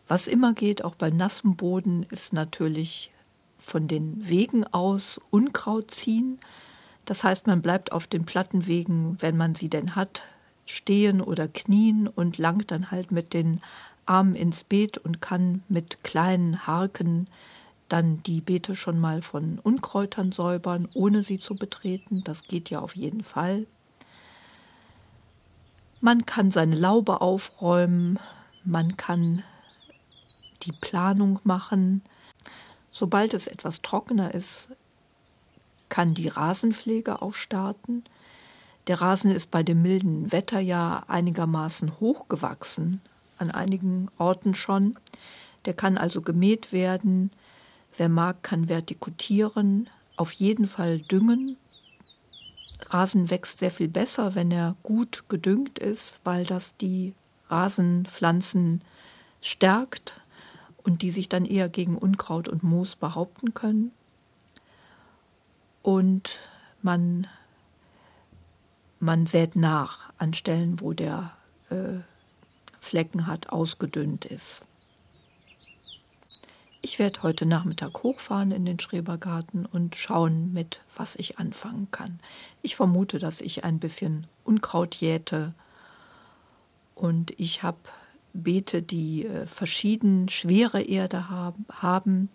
Was 0.08 0.26
immer 0.26 0.52
geht, 0.52 0.84
auch 0.84 0.94
bei 0.94 1.10
nassem 1.10 1.56
Boden, 1.56 2.02
ist 2.10 2.32
natürlich 2.32 3.10
von 3.58 3.88
den 3.88 4.28
Wegen 4.28 4.64
aus 4.64 5.20
Unkraut 5.30 5.90
ziehen. 5.90 6.38
Das 7.04 7.24
heißt, 7.24 7.46
man 7.46 7.62
bleibt 7.62 7.92
auf 7.92 8.06
den 8.06 8.26
Plattenwegen, 8.26 9.16
wenn 9.20 9.36
man 9.36 9.54
sie 9.54 9.68
denn 9.68 9.96
hat, 9.96 10.24
stehen 10.66 11.20
oder 11.20 11.48
knien 11.48 12.08
und 12.08 12.38
langt 12.38 12.70
dann 12.70 12.90
halt 12.90 13.10
mit 13.10 13.34
den 13.34 13.60
Armen 14.06 14.34
ins 14.34 14.64
Beet 14.64 14.98
und 14.98 15.20
kann 15.20 15.62
mit 15.68 16.02
kleinen 16.02 16.66
Harken 16.66 17.28
dann 17.88 18.22
die 18.22 18.40
Beete 18.40 18.74
schon 18.74 18.98
mal 18.98 19.20
von 19.20 19.58
Unkräutern 19.58 20.32
säubern, 20.32 20.88
ohne 20.94 21.22
sie 21.22 21.38
zu 21.38 21.54
betreten. 21.56 22.22
Das 22.24 22.44
geht 22.44 22.70
ja 22.70 22.80
auf 22.80 22.96
jeden 22.96 23.22
Fall. 23.22 23.66
Man 26.00 26.26
kann 26.26 26.50
seine 26.50 26.74
Laube 26.74 27.20
aufräumen, 27.20 28.18
man 28.64 28.96
kann 28.96 29.44
die 30.64 30.72
Planung 30.72 31.38
machen. 31.44 32.02
Sobald 32.90 33.34
es 33.34 33.46
etwas 33.46 33.82
trockener 33.82 34.34
ist, 34.34 34.68
kann 35.88 36.14
die 36.14 36.28
Rasenpflege 36.28 37.20
auch 37.20 37.34
starten. 37.34 38.04
Der 38.88 39.00
Rasen 39.00 39.30
ist 39.30 39.50
bei 39.50 39.62
dem 39.62 39.82
milden 39.82 40.32
Wetter 40.32 40.58
ja 40.58 41.04
einigermaßen 41.06 42.00
hochgewachsen, 42.00 43.00
an 43.38 43.50
einigen 43.50 44.08
Orten 44.18 44.54
schon. 44.54 44.98
Der 45.64 45.74
kann 45.74 45.96
also 45.96 46.20
gemäht 46.20 46.72
werden. 46.72 47.30
Wer 47.96 48.08
mag, 48.08 48.42
kann 48.42 48.68
vertikutieren, 48.68 49.88
auf 50.16 50.32
jeden 50.32 50.66
Fall 50.66 50.98
düngen. 50.98 51.56
Rasen 52.90 53.30
wächst 53.30 53.58
sehr 53.58 53.70
viel 53.70 53.88
besser, 53.88 54.34
wenn 54.34 54.50
er 54.50 54.74
gut 54.82 55.24
gedüngt 55.28 55.78
ist, 55.78 56.18
weil 56.24 56.44
das 56.44 56.76
die 56.76 57.14
Rasenpflanzen 57.48 58.82
stärkt 59.40 60.20
und 60.82 61.02
die 61.02 61.10
sich 61.12 61.28
dann 61.28 61.44
eher 61.44 61.68
gegen 61.68 61.96
Unkraut 61.96 62.48
und 62.48 62.64
Moos 62.64 62.96
behaupten 62.96 63.54
können. 63.54 63.92
Und 65.82 66.40
man 66.82 67.28
man 69.02 69.26
sät 69.26 69.56
nach 69.56 70.12
an 70.16 70.32
Stellen, 70.32 70.80
wo 70.80 70.92
der 70.92 71.32
äh, 71.70 72.00
Flecken 72.80 73.26
hat, 73.26 73.50
ausgedünnt 73.50 74.24
ist. 74.24 74.64
Ich 76.80 76.98
werde 76.98 77.22
heute 77.22 77.44
Nachmittag 77.44 78.02
hochfahren 78.02 78.52
in 78.52 78.64
den 78.64 78.78
Schrebergarten 78.78 79.66
und 79.66 79.96
schauen, 79.96 80.52
mit 80.52 80.80
was 80.96 81.16
ich 81.16 81.38
anfangen 81.38 81.88
kann. 81.90 82.20
Ich 82.62 82.76
vermute, 82.76 83.18
dass 83.18 83.40
ich 83.40 83.64
ein 83.64 83.80
bisschen 83.80 84.26
Unkraut 84.44 84.94
jäte 84.94 85.52
und 86.94 87.32
ich 87.38 87.62
habe 87.64 87.78
Beete, 88.32 88.82
die 88.82 89.26
äh, 89.26 89.46
verschieden 89.46 90.28
schwere 90.28 90.80
Erde 90.80 91.28
haben. 91.28 92.28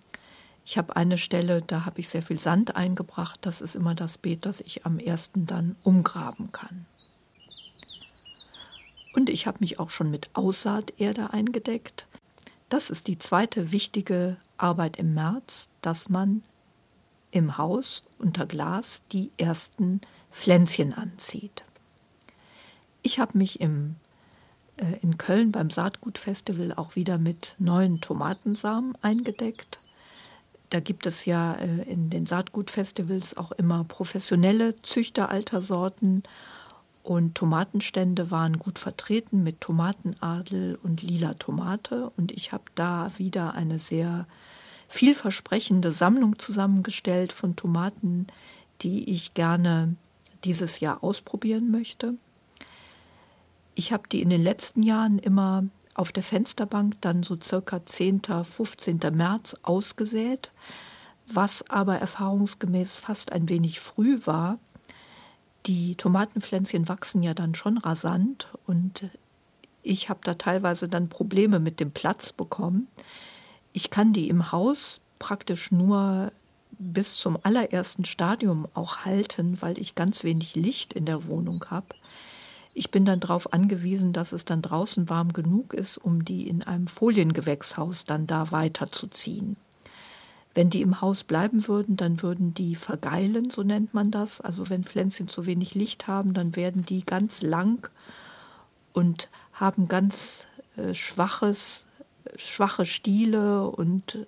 Ich 0.69 0.77
habe 0.77 0.97
eine 0.97 1.17
Stelle, 1.17 1.61
da 1.61 1.85
habe 1.85 2.01
ich 2.01 2.09
sehr 2.09 2.21
viel 2.21 2.41
Sand 2.41 2.75
eingebracht. 2.75 3.39
Das 3.43 3.61
ist 3.61 3.73
immer 3.73 3.95
das 3.95 4.17
Beet, 4.17 4.45
das 4.45 4.59
ich 4.59 4.85
am 4.85 4.99
ersten 4.99 5.45
dann 5.45 5.77
umgraben 5.81 6.51
kann. 6.51 6.85
Und 9.13 9.29
ich 9.29 9.47
habe 9.47 9.59
mich 9.61 9.79
auch 9.79 9.91
schon 9.91 10.11
mit 10.11 10.29
Aussaaterde 10.33 11.31
eingedeckt. 11.31 12.05
Das 12.67 12.89
ist 12.89 13.07
die 13.07 13.17
zweite 13.17 13.71
wichtige 13.71 14.35
Arbeit 14.57 14.97
im 14.97 15.13
März, 15.13 15.69
dass 15.81 16.09
man 16.09 16.43
im 17.31 17.57
Haus 17.57 18.03
unter 18.19 18.45
Glas 18.45 19.01
die 19.13 19.31
ersten 19.37 20.01
Pflänzchen 20.33 20.91
anzieht. 20.91 21.63
Ich 23.03 23.19
habe 23.19 23.37
mich 23.37 23.61
im, 23.61 23.95
äh, 24.75 24.99
in 25.01 25.17
Köln 25.17 25.53
beim 25.53 25.69
Saatgutfestival 25.69 26.73
auch 26.73 26.97
wieder 26.97 27.17
mit 27.17 27.55
neuen 27.57 28.01
Tomatensamen 28.01 28.97
eingedeckt. 29.01 29.79
Da 30.69 30.79
gibt 30.79 31.05
es 31.05 31.25
ja 31.25 31.53
äh, 31.53 31.83
in 31.83 32.09
den 32.09 32.25
Saatgutfestivals 32.25 33.37
auch 33.37 33.51
immer 33.53 33.83
professionelle 33.85 34.81
Züchteraltersorten 34.81 36.23
und 37.03 37.35
Tomatenstände 37.35 38.31
waren 38.31 38.59
gut 38.59 38.79
vertreten 38.79 39.41
mit 39.41 39.61
Tomatenadel 39.61 40.77
und 40.83 41.01
lila 41.01 41.35
Tomate 41.35 42.11
und 42.17 42.33
ich 42.33 42.51
habe 42.51 42.65
da 42.75 43.11
wieder 43.17 43.53
eine 43.53 43.79
sehr 43.79 44.27
vielversprechende 44.89 45.93
Sammlung 45.93 46.37
zusammengestellt 46.37 47.31
von 47.31 47.55
Tomaten, 47.55 48.27
die 48.81 49.09
ich 49.09 49.33
gerne 49.33 49.95
dieses 50.43 50.81
Jahr 50.81 51.01
ausprobieren 51.01 51.71
möchte. 51.71 52.15
Ich 53.73 53.93
habe 53.93 54.09
die 54.11 54.21
in 54.21 54.29
den 54.29 54.43
letzten 54.43 54.83
Jahren 54.83 55.17
immer 55.17 55.63
auf 55.97 56.11
der 56.11 56.23
Fensterbank 56.23 56.95
dann 57.01 57.23
so 57.23 57.37
circa 57.41 57.85
10., 57.85 58.21
15. 58.43 58.99
März 59.13 59.55
ausgesät, 59.63 60.51
was 61.25 61.69
aber 61.69 61.97
erfahrungsgemäß 61.97 62.95
fast 62.95 63.31
ein 63.31 63.49
wenig 63.49 63.79
früh 63.79 64.19
war. 64.25 64.59
Die 65.65 65.95
Tomatenpflänzchen 65.95 66.87
wachsen 66.87 67.23
ja 67.23 67.33
dann 67.33 67.55
schon 67.55 67.77
rasant 67.77 68.47
und 68.65 69.09
ich 69.83 70.09
habe 70.09 70.19
da 70.23 70.35
teilweise 70.35 70.87
dann 70.87 71.09
Probleme 71.09 71.59
mit 71.59 71.79
dem 71.79 71.91
Platz 71.91 72.31
bekommen. 72.31 72.87
Ich 73.73 73.89
kann 73.89 74.13
die 74.13 74.29
im 74.29 74.51
Haus 74.51 75.01
praktisch 75.19 75.71
nur 75.71 76.31
bis 76.79 77.15
zum 77.15 77.37
allerersten 77.41 78.05
Stadium 78.05 78.67
auch 78.73 78.97
halten, 79.05 79.57
weil 79.61 79.79
ich 79.79 79.95
ganz 79.95 80.23
wenig 80.23 80.55
Licht 80.55 80.93
in 80.93 81.05
der 81.05 81.25
Wohnung 81.27 81.65
habe. 81.69 81.87
Ich 82.77 82.91
bin 82.91 83.05
dann 83.05 83.19
darauf 83.19 83.53
angewiesen, 83.53 84.13
dass 84.13 84.33
es 84.33 84.45
dann 84.45 84.61
draußen 84.61 85.09
warm 85.09 85.33
genug 85.33 85.73
ist, 85.73 85.97
um 85.97 86.23
die 86.23 86.47
in 86.47 86.61
einem 86.61 86.85
Foliengewächshaus 86.85 88.05
dann 88.05 88.27
da 88.27 88.51
weiterzuziehen. 88.51 89.57
Wenn 90.53 90.69
die 90.69 90.83
im 90.83 91.01
Haus 91.01 91.23
bleiben 91.23 91.67
würden, 91.67 91.97
dann 91.97 92.21
würden 92.21 92.53
die 92.53 92.75
vergeilen, 92.75 93.49
so 93.49 93.63
nennt 93.63 93.95
man 93.95 94.11
das. 94.11 94.41
Also 94.41 94.69
wenn 94.69 94.83
Pflänzchen 94.83 95.27
zu 95.27 95.47
wenig 95.47 95.73
Licht 95.73 96.05
haben, 96.05 96.35
dann 96.35 96.55
werden 96.55 96.85
die 96.85 97.03
ganz 97.03 97.41
lang 97.41 97.89
und 98.93 99.27
haben 99.53 99.87
ganz 99.87 100.45
äh, 100.75 100.93
schwaches, 100.93 101.83
schwache 102.35 102.85
Stiele 102.85 103.67
und 103.69 104.27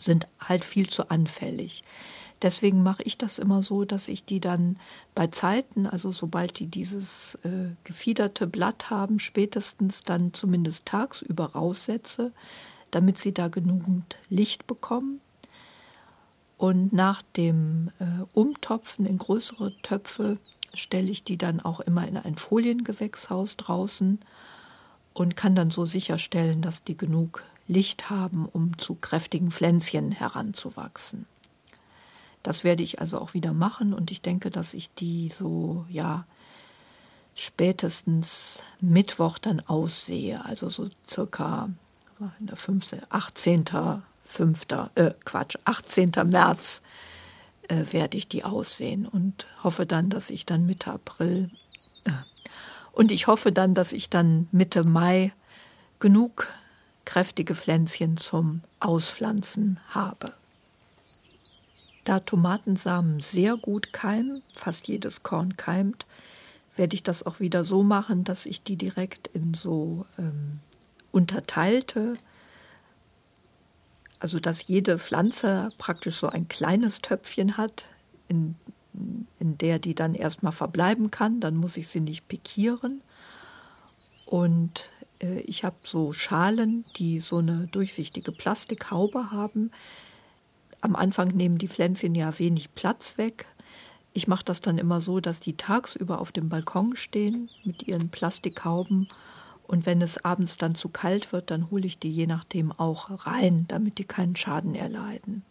sind 0.00 0.26
halt 0.40 0.64
viel 0.64 0.88
zu 0.88 1.10
anfällig. 1.10 1.84
Deswegen 2.42 2.82
mache 2.82 3.02
ich 3.02 3.18
das 3.18 3.38
immer 3.38 3.62
so, 3.62 3.84
dass 3.84 4.06
ich 4.06 4.24
die 4.24 4.40
dann 4.40 4.78
bei 5.14 5.26
Zeiten, 5.26 5.86
also 5.86 6.12
sobald 6.12 6.58
die 6.58 6.68
dieses 6.68 7.36
äh, 7.42 7.70
gefiederte 7.84 8.46
Blatt 8.46 8.90
haben, 8.90 9.18
spätestens 9.18 10.02
dann 10.02 10.32
zumindest 10.32 10.86
tagsüber 10.86 11.46
raussetze, 11.46 12.32
damit 12.92 13.18
sie 13.18 13.34
da 13.34 13.48
genügend 13.48 14.16
Licht 14.30 14.66
bekommen. 14.66 15.20
Und 16.56 16.92
nach 16.92 17.22
dem 17.36 17.90
äh, 17.98 18.04
Umtopfen 18.34 19.04
in 19.06 19.18
größere 19.18 19.76
Töpfe 19.82 20.38
stelle 20.74 21.10
ich 21.10 21.24
die 21.24 21.38
dann 21.38 21.60
auch 21.60 21.80
immer 21.80 22.06
in 22.06 22.16
ein 22.16 22.36
Foliengewächshaus 22.36 23.56
draußen 23.56 24.20
und 25.12 25.36
kann 25.36 25.56
dann 25.56 25.70
so 25.70 25.86
sicherstellen, 25.86 26.62
dass 26.62 26.84
die 26.84 26.96
genug 26.96 27.42
Licht 27.66 28.10
haben, 28.10 28.46
um 28.46 28.78
zu 28.78 28.94
kräftigen 28.94 29.50
Pflänzchen 29.50 30.12
heranzuwachsen. 30.12 31.26
Das 32.48 32.64
werde 32.64 32.82
ich 32.82 32.98
also 32.98 33.20
auch 33.20 33.34
wieder 33.34 33.52
machen 33.52 33.92
und 33.92 34.10
ich 34.10 34.22
denke, 34.22 34.48
dass 34.48 34.72
ich 34.72 34.88
die 34.94 35.28
so, 35.28 35.84
ja, 35.90 36.24
spätestens 37.34 38.60
Mittwoch 38.80 39.36
dann 39.36 39.60
aussehe, 39.60 40.42
also 40.46 40.70
so 40.70 40.88
circa 41.06 41.68
in 42.40 42.46
der 42.46 42.56
15, 42.56 43.02
18. 43.10 43.64
5. 44.24 44.66
Äh, 44.94 45.10
Quatsch, 45.26 45.56
18. 45.66 46.12
März 46.24 46.80
äh, 47.68 47.84
werde 47.90 48.16
ich 48.16 48.28
die 48.28 48.44
aussehen 48.44 49.04
und 49.06 49.46
hoffe 49.62 49.84
dann, 49.84 50.08
dass 50.08 50.30
ich 50.30 50.46
dann 50.46 50.64
Mitte 50.64 50.90
April 50.90 51.50
äh, 52.04 52.12
und 52.92 53.12
ich 53.12 53.26
hoffe 53.26 53.52
dann, 53.52 53.74
dass 53.74 53.92
ich 53.92 54.08
dann 54.08 54.48
Mitte 54.52 54.84
Mai 54.84 55.34
genug 55.98 56.46
kräftige 57.04 57.54
Pflänzchen 57.54 58.16
zum 58.16 58.62
Auspflanzen 58.80 59.80
habe. 59.90 60.32
Da 62.08 62.20
Tomatensamen 62.20 63.20
sehr 63.20 63.58
gut 63.58 63.92
keimen, 63.92 64.42
fast 64.54 64.88
jedes 64.88 65.22
Korn 65.22 65.58
keimt, 65.58 66.06
werde 66.74 66.94
ich 66.94 67.02
das 67.02 67.22
auch 67.22 67.38
wieder 67.38 67.66
so 67.66 67.82
machen, 67.82 68.24
dass 68.24 68.46
ich 68.46 68.62
die 68.62 68.76
direkt 68.76 69.26
in 69.34 69.52
so 69.52 70.06
ähm, 70.18 70.60
unterteilte, 71.12 72.16
also 74.20 74.40
dass 74.40 74.66
jede 74.68 74.98
Pflanze 74.98 75.68
praktisch 75.76 76.16
so 76.16 76.28
ein 76.28 76.48
kleines 76.48 77.02
Töpfchen 77.02 77.58
hat, 77.58 77.84
in, 78.26 78.54
in 79.38 79.58
der 79.58 79.78
die 79.78 79.94
dann 79.94 80.14
erstmal 80.14 80.52
verbleiben 80.52 81.10
kann. 81.10 81.40
Dann 81.40 81.56
muss 81.56 81.76
ich 81.76 81.88
sie 81.88 82.00
nicht 82.00 82.26
pikieren. 82.26 83.02
Und 84.24 84.88
Äh, 85.20 85.40
ich 85.40 85.64
habe 85.64 85.76
so 85.82 86.12
Schalen, 86.12 86.84
die 86.96 87.20
so 87.20 87.38
eine 87.38 87.66
durchsichtige 87.68 88.32
Plastikhaube 88.32 89.30
haben. 89.30 89.70
Am 90.80 90.96
Anfang 90.96 91.28
nehmen 91.28 91.58
die 91.58 91.68
Pflänzchen 91.68 92.14
ja 92.14 92.38
wenig 92.38 92.74
Platz 92.74 93.18
weg. 93.18 93.46
Ich 94.12 94.26
mache 94.28 94.44
das 94.44 94.60
dann 94.60 94.78
immer 94.78 95.00
so, 95.00 95.20
dass 95.20 95.40
die 95.40 95.56
tagsüber 95.56 96.20
auf 96.20 96.32
dem 96.32 96.48
Balkon 96.48 96.96
stehen 96.96 97.50
mit 97.64 97.86
ihren 97.88 98.08
Plastikhauben. 98.08 99.08
Und 99.66 99.86
wenn 99.86 100.00
es 100.00 100.24
abends 100.24 100.56
dann 100.56 100.74
zu 100.74 100.88
kalt 100.88 101.32
wird, 101.32 101.50
dann 101.50 101.70
hole 101.70 101.86
ich 101.86 101.98
die 101.98 102.10
je 102.10 102.26
nachdem 102.26 102.72
auch 102.72 103.26
rein, 103.26 103.66
damit 103.68 103.98
die 103.98 104.04
keinen 104.04 104.36
Schaden 104.36 104.74
erleiden. 104.74 105.42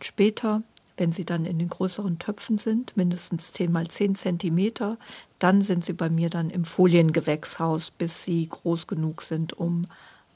Später 0.00 0.62
wenn 0.96 1.12
sie 1.12 1.24
dann 1.24 1.44
in 1.44 1.58
den 1.58 1.68
größeren 1.68 2.18
Töpfen 2.18 2.58
sind, 2.58 2.96
mindestens 2.96 3.52
10 3.52 3.70
mal 3.70 3.86
10 3.86 4.14
Zentimeter, 4.14 4.96
dann 5.38 5.60
sind 5.62 5.84
sie 5.84 5.92
bei 5.92 6.08
mir 6.08 6.30
dann 6.30 6.50
im 6.50 6.64
Foliengewächshaus, 6.64 7.90
bis 7.90 8.24
sie 8.24 8.48
groß 8.48 8.86
genug 8.86 9.22
sind, 9.22 9.52
um 9.52 9.86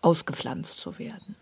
ausgepflanzt 0.02 0.78
zu 0.78 0.98
werden. 0.98 1.36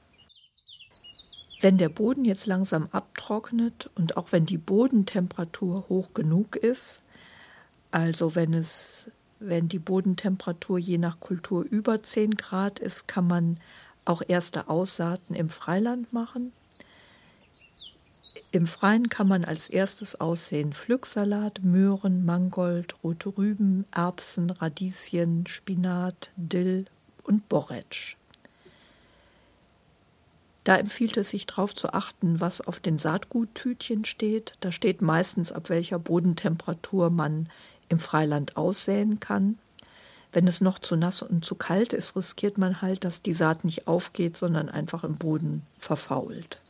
Wenn 1.60 1.76
der 1.76 1.88
Boden 1.88 2.24
jetzt 2.24 2.46
langsam 2.46 2.88
abtrocknet 2.92 3.90
und 3.96 4.16
auch 4.16 4.30
wenn 4.30 4.46
die 4.46 4.58
Bodentemperatur 4.58 5.86
hoch 5.88 6.14
genug 6.14 6.54
ist, 6.56 7.02
also 7.90 8.34
wenn 8.34 8.54
es 8.54 9.10
wenn 9.40 9.68
die 9.68 9.78
Bodentemperatur 9.78 10.78
je 10.78 10.98
nach 10.98 11.20
Kultur 11.20 11.64
über 11.64 12.02
10 12.02 12.32
Grad 12.32 12.80
ist, 12.80 13.06
kann 13.06 13.26
man 13.26 13.58
auch 14.04 14.22
erste 14.26 14.68
Aussaaten 14.68 15.34
im 15.34 15.48
Freiland 15.48 16.12
machen. 16.12 16.52
Im 18.50 18.66
Freien 18.66 19.10
kann 19.10 19.28
man 19.28 19.44
als 19.44 19.68
erstes 19.68 20.20
aussehen 20.20 20.72
Pflücksalat, 20.72 21.62
Möhren, 21.62 22.24
Mangold, 22.24 22.96
rote 23.04 23.36
Rüben, 23.36 23.84
Erbsen, 23.94 24.50
Radieschen, 24.50 25.46
Spinat, 25.46 26.30
Dill 26.36 26.86
und 27.24 27.48
Borretsch. 27.48 28.17
Da 30.68 30.76
empfiehlt 30.76 31.16
es 31.16 31.30
sich 31.30 31.46
darauf 31.46 31.74
zu 31.74 31.94
achten, 31.94 32.40
was 32.40 32.60
auf 32.60 32.78
den 32.78 32.98
Saatguttütchen 32.98 34.04
steht. 34.04 34.52
Da 34.60 34.70
steht 34.70 35.00
meistens, 35.00 35.50
ab 35.50 35.70
welcher 35.70 35.98
Bodentemperatur 35.98 37.08
man 37.08 37.48
im 37.88 37.98
Freiland 37.98 38.58
aussäen 38.58 39.18
kann. 39.18 39.56
Wenn 40.30 40.46
es 40.46 40.60
noch 40.60 40.78
zu 40.78 40.94
nass 40.94 41.22
und 41.22 41.42
zu 41.42 41.54
kalt 41.54 41.94
ist, 41.94 42.16
riskiert 42.16 42.58
man 42.58 42.82
halt, 42.82 43.04
dass 43.04 43.22
die 43.22 43.32
Saat 43.32 43.64
nicht 43.64 43.88
aufgeht, 43.88 44.36
sondern 44.36 44.68
einfach 44.68 45.04
im 45.04 45.16
Boden 45.16 45.62
verfault 45.78 46.60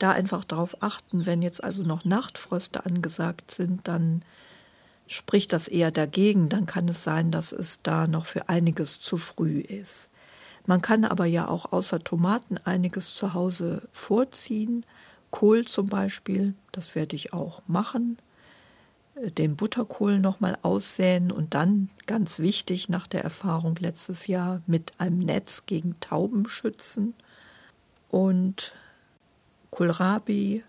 da 0.00 0.10
einfach 0.10 0.42
darauf 0.42 0.82
achten, 0.82 1.26
wenn 1.26 1.42
jetzt 1.42 1.62
also 1.62 1.84
noch 1.84 2.04
Nachtfröste 2.04 2.84
angesagt 2.84 3.52
sind, 3.52 3.86
dann 3.86 4.22
spricht 5.06 5.52
das 5.52 5.68
eher 5.68 5.92
dagegen, 5.92 6.48
dann 6.48 6.66
kann 6.66 6.88
es 6.88 7.04
sein, 7.04 7.30
dass 7.30 7.52
es 7.52 7.78
da 7.84 8.08
noch 8.08 8.26
für 8.26 8.48
einiges 8.48 8.98
zu 8.98 9.16
früh 9.16 9.60
ist. 9.60 10.10
Man 10.66 10.82
kann 10.82 11.04
aber 11.04 11.26
ja 11.26 11.48
auch 11.48 11.72
außer 11.72 12.00
Tomaten 12.00 12.58
einiges 12.58 13.14
zu 13.14 13.34
Hause 13.34 13.88
vorziehen. 13.92 14.86
Kohl 15.30 15.66
zum 15.66 15.88
Beispiel, 15.88 16.54
das 16.72 16.94
werde 16.94 17.16
ich 17.16 17.32
auch 17.32 17.62
machen. 17.66 18.18
Äh, 19.14 19.30
den 19.30 19.56
Butterkohl 19.56 20.18
nochmal 20.18 20.56
aussäen 20.62 21.32
und 21.32 21.54
dann, 21.54 21.88
ganz 22.06 22.38
wichtig 22.38 22.88
nach 22.88 23.06
der 23.06 23.24
Erfahrung 23.24 23.76
letztes 23.76 24.26
Jahr, 24.26 24.62
mit 24.66 24.92
einem 24.98 25.18
Netz 25.18 25.64
gegen 25.66 25.98
Tauben 26.00 26.48
schützen. 26.48 27.14
Und 28.08 28.74
Kohlrabi. 29.70 30.62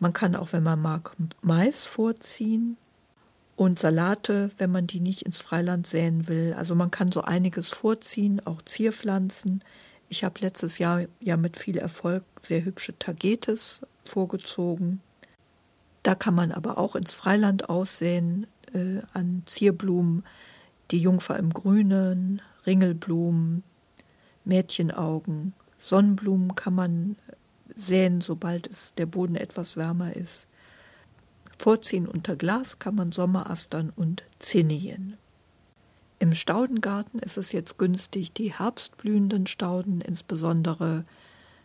Man 0.00 0.12
kann 0.12 0.34
auch, 0.34 0.52
wenn 0.52 0.64
man 0.64 0.82
mag, 0.82 1.16
Mais 1.40 1.84
vorziehen 1.84 2.76
und 3.56 3.78
Salate, 3.78 4.50
wenn 4.58 4.70
man 4.70 4.86
die 4.86 5.00
nicht 5.00 5.22
ins 5.22 5.40
Freiland 5.40 5.86
säen 5.86 6.26
will. 6.28 6.54
Also 6.56 6.74
man 6.74 6.90
kann 6.90 7.12
so 7.12 7.22
einiges 7.22 7.70
vorziehen, 7.70 8.44
auch 8.44 8.62
Zierpflanzen. 8.62 9.62
Ich 10.08 10.24
habe 10.24 10.40
letztes 10.40 10.78
Jahr 10.78 11.02
ja 11.20 11.36
mit 11.36 11.56
viel 11.56 11.78
Erfolg 11.78 12.24
sehr 12.40 12.64
hübsche 12.64 12.98
Tagetes 12.98 13.80
vorgezogen. 14.04 15.00
Da 16.02 16.14
kann 16.14 16.34
man 16.34 16.52
aber 16.52 16.78
auch 16.78 16.96
ins 16.96 17.14
Freiland 17.14 17.68
aussehen 17.68 18.46
äh, 18.72 19.00
an 19.12 19.42
Zierblumen, 19.46 20.24
die 20.90 20.98
Jungfer 20.98 21.38
im 21.38 21.50
Grünen, 21.50 22.42
Ringelblumen, 22.66 23.62
Mädchenaugen, 24.44 25.54
Sonnenblumen 25.78 26.54
kann 26.54 26.74
man 26.74 27.16
säen, 27.74 28.20
sobald 28.20 28.66
es 28.66 28.94
der 28.94 29.06
Boden 29.06 29.36
etwas 29.36 29.76
wärmer 29.76 30.14
ist. 30.14 30.46
Vorziehen 31.58 32.06
unter 32.06 32.36
Glas 32.36 32.78
kann 32.78 32.94
man 32.94 33.12
Sommerastern 33.12 33.92
und 33.94 34.24
Zinnien. 34.38 35.16
Im 36.18 36.34
Staudengarten 36.34 37.20
ist 37.20 37.36
es 37.36 37.52
jetzt 37.52 37.78
günstig, 37.78 38.32
die 38.32 38.52
herbstblühenden 38.52 39.46
Stauden 39.46 40.00
insbesondere 40.00 41.04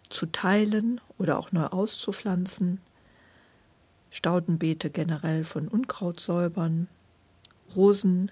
zu 0.09 0.25
teilen 0.25 0.99
oder 1.17 1.37
auch 1.37 1.51
neu 1.51 1.65
auszupflanzen, 1.65 2.81
Staudenbeete 4.11 4.89
generell 4.89 5.43
von 5.43 5.67
Unkraut 5.67 6.19
säubern, 6.19 6.87
Rosen 7.75 8.31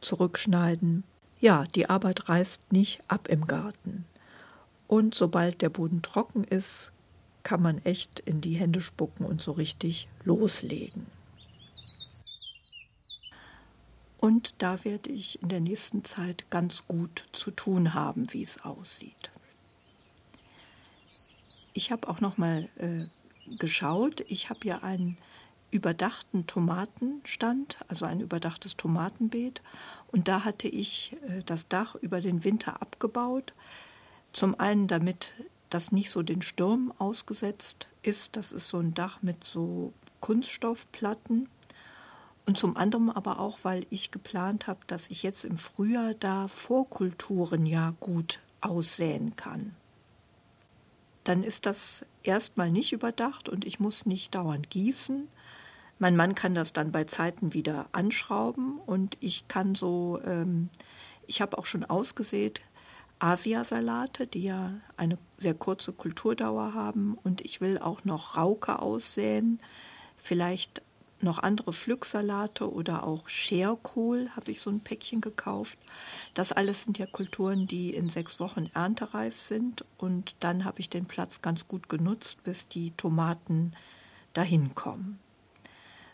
zurückschneiden. 0.00 1.04
Ja, 1.40 1.64
die 1.64 1.90
Arbeit 1.90 2.28
reißt 2.28 2.72
nicht 2.72 3.02
ab 3.08 3.28
im 3.28 3.46
Garten. 3.46 4.06
Und 4.86 5.14
sobald 5.14 5.60
der 5.62 5.68
Boden 5.68 6.02
trocken 6.02 6.44
ist, 6.44 6.90
kann 7.42 7.62
man 7.62 7.78
echt 7.84 8.20
in 8.20 8.40
die 8.40 8.54
Hände 8.54 8.80
spucken 8.80 9.24
und 9.24 9.42
so 9.42 9.52
richtig 9.52 10.08
loslegen. 10.24 11.06
Und 14.18 14.54
da 14.58 14.84
werde 14.84 15.10
ich 15.10 15.42
in 15.42 15.48
der 15.48 15.60
nächsten 15.60 16.04
Zeit 16.04 16.44
ganz 16.50 16.86
gut 16.86 17.24
zu 17.32 17.50
tun 17.50 17.94
haben, 17.94 18.30
wie 18.34 18.42
es 18.42 18.62
aussieht. 18.62 19.30
Ich 21.72 21.90
habe 21.90 22.06
auch 22.08 22.20
noch 22.20 22.36
mal 22.36 22.68
äh, 22.76 23.06
geschaut. 23.56 24.22
Ich 24.28 24.50
habe 24.50 24.60
ja 24.64 24.82
einen 24.82 25.16
überdachten 25.70 26.46
Tomatenstand, 26.46 27.78
also 27.88 28.04
ein 28.04 28.20
überdachtes 28.20 28.76
Tomatenbeet. 28.76 29.62
Und 30.08 30.28
da 30.28 30.44
hatte 30.44 30.68
ich 30.68 31.16
äh, 31.26 31.42
das 31.44 31.68
Dach 31.68 31.94
über 31.94 32.20
den 32.20 32.44
Winter 32.44 32.82
abgebaut. 32.82 33.54
Zum 34.32 34.58
einen, 34.58 34.86
damit 34.86 35.32
das 35.70 35.92
nicht 35.92 36.10
so 36.10 36.22
den 36.22 36.42
Stürmen 36.42 36.92
ausgesetzt 36.98 37.88
ist. 38.02 38.36
Das 38.36 38.52
ist 38.52 38.68
so 38.68 38.78
ein 38.78 38.94
Dach 38.94 39.22
mit 39.22 39.44
so 39.44 39.92
Kunststoffplatten. 40.20 41.48
Und 42.46 42.58
zum 42.58 42.76
anderen 42.76 43.10
aber 43.10 43.38
auch, 43.38 43.60
weil 43.62 43.86
ich 43.90 44.10
geplant 44.10 44.66
habe, 44.66 44.80
dass 44.86 45.08
ich 45.08 45.22
jetzt 45.22 45.44
im 45.44 45.56
Frühjahr 45.56 46.14
da 46.14 46.48
Vorkulturen 46.48 47.64
ja 47.64 47.94
gut 48.00 48.40
aussäen 48.60 49.36
kann. 49.36 49.74
Dann 51.24 51.42
ist 51.42 51.66
das 51.66 52.04
erstmal 52.22 52.70
nicht 52.70 52.92
überdacht 52.92 53.48
und 53.48 53.64
ich 53.64 53.78
muss 53.78 54.06
nicht 54.06 54.34
dauernd 54.34 54.70
gießen. 54.70 55.28
Mein 55.98 56.16
Mann 56.16 56.34
kann 56.34 56.54
das 56.54 56.72
dann 56.72 56.92
bei 56.92 57.04
Zeiten 57.04 57.52
wieder 57.52 57.86
anschrauben 57.92 58.78
und 58.86 59.16
ich 59.20 59.46
kann 59.48 59.74
so, 59.74 60.18
ähm, 60.24 60.70
ich 61.26 61.42
habe 61.42 61.58
auch 61.58 61.66
schon 61.66 61.84
ausgesät, 61.84 62.62
Asiasalate, 63.20 64.26
die 64.26 64.44
ja 64.44 64.72
eine 64.96 65.18
sehr 65.38 65.54
kurze 65.54 65.92
Kulturdauer 65.92 66.74
haben. 66.74 67.16
Und 67.22 67.42
ich 67.42 67.60
will 67.60 67.78
auch 67.78 68.04
noch 68.04 68.36
Rauke 68.36 68.80
aussäen, 68.80 69.60
vielleicht 70.16 70.82
noch 71.22 71.38
andere 71.38 71.72
Pflücksalate 71.72 72.72
oder 72.72 73.04
auch 73.04 73.28
Scherkohl 73.28 74.30
habe 74.36 74.50
ich 74.50 74.60
so 74.60 74.70
ein 74.70 74.80
Päckchen 74.80 75.20
gekauft. 75.20 75.78
Das 76.34 76.52
alles 76.52 76.84
sind 76.84 76.98
ja 76.98 77.06
Kulturen, 77.06 77.66
die 77.66 77.94
in 77.94 78.08
sechs 78.08 78.40
Wochen 78.40 78.70
erntereif 78.72 79.38
sind. 79.38 79.84
Und 79.98 80.34
dann 80.40 80.64
habe 80.64 80.80
ich 80.80 80.88
den 80.88 81.04
Platz 81.04 81.42
ganz 81.42 81.68
gut 81.68 81.88
genutzt, 81.88 82.42
bis 82.44 82.68
die 82.68 82.92
Tomaten 82.92 83.72
dahin 84.32 84.74
kommen. 84.74 85.18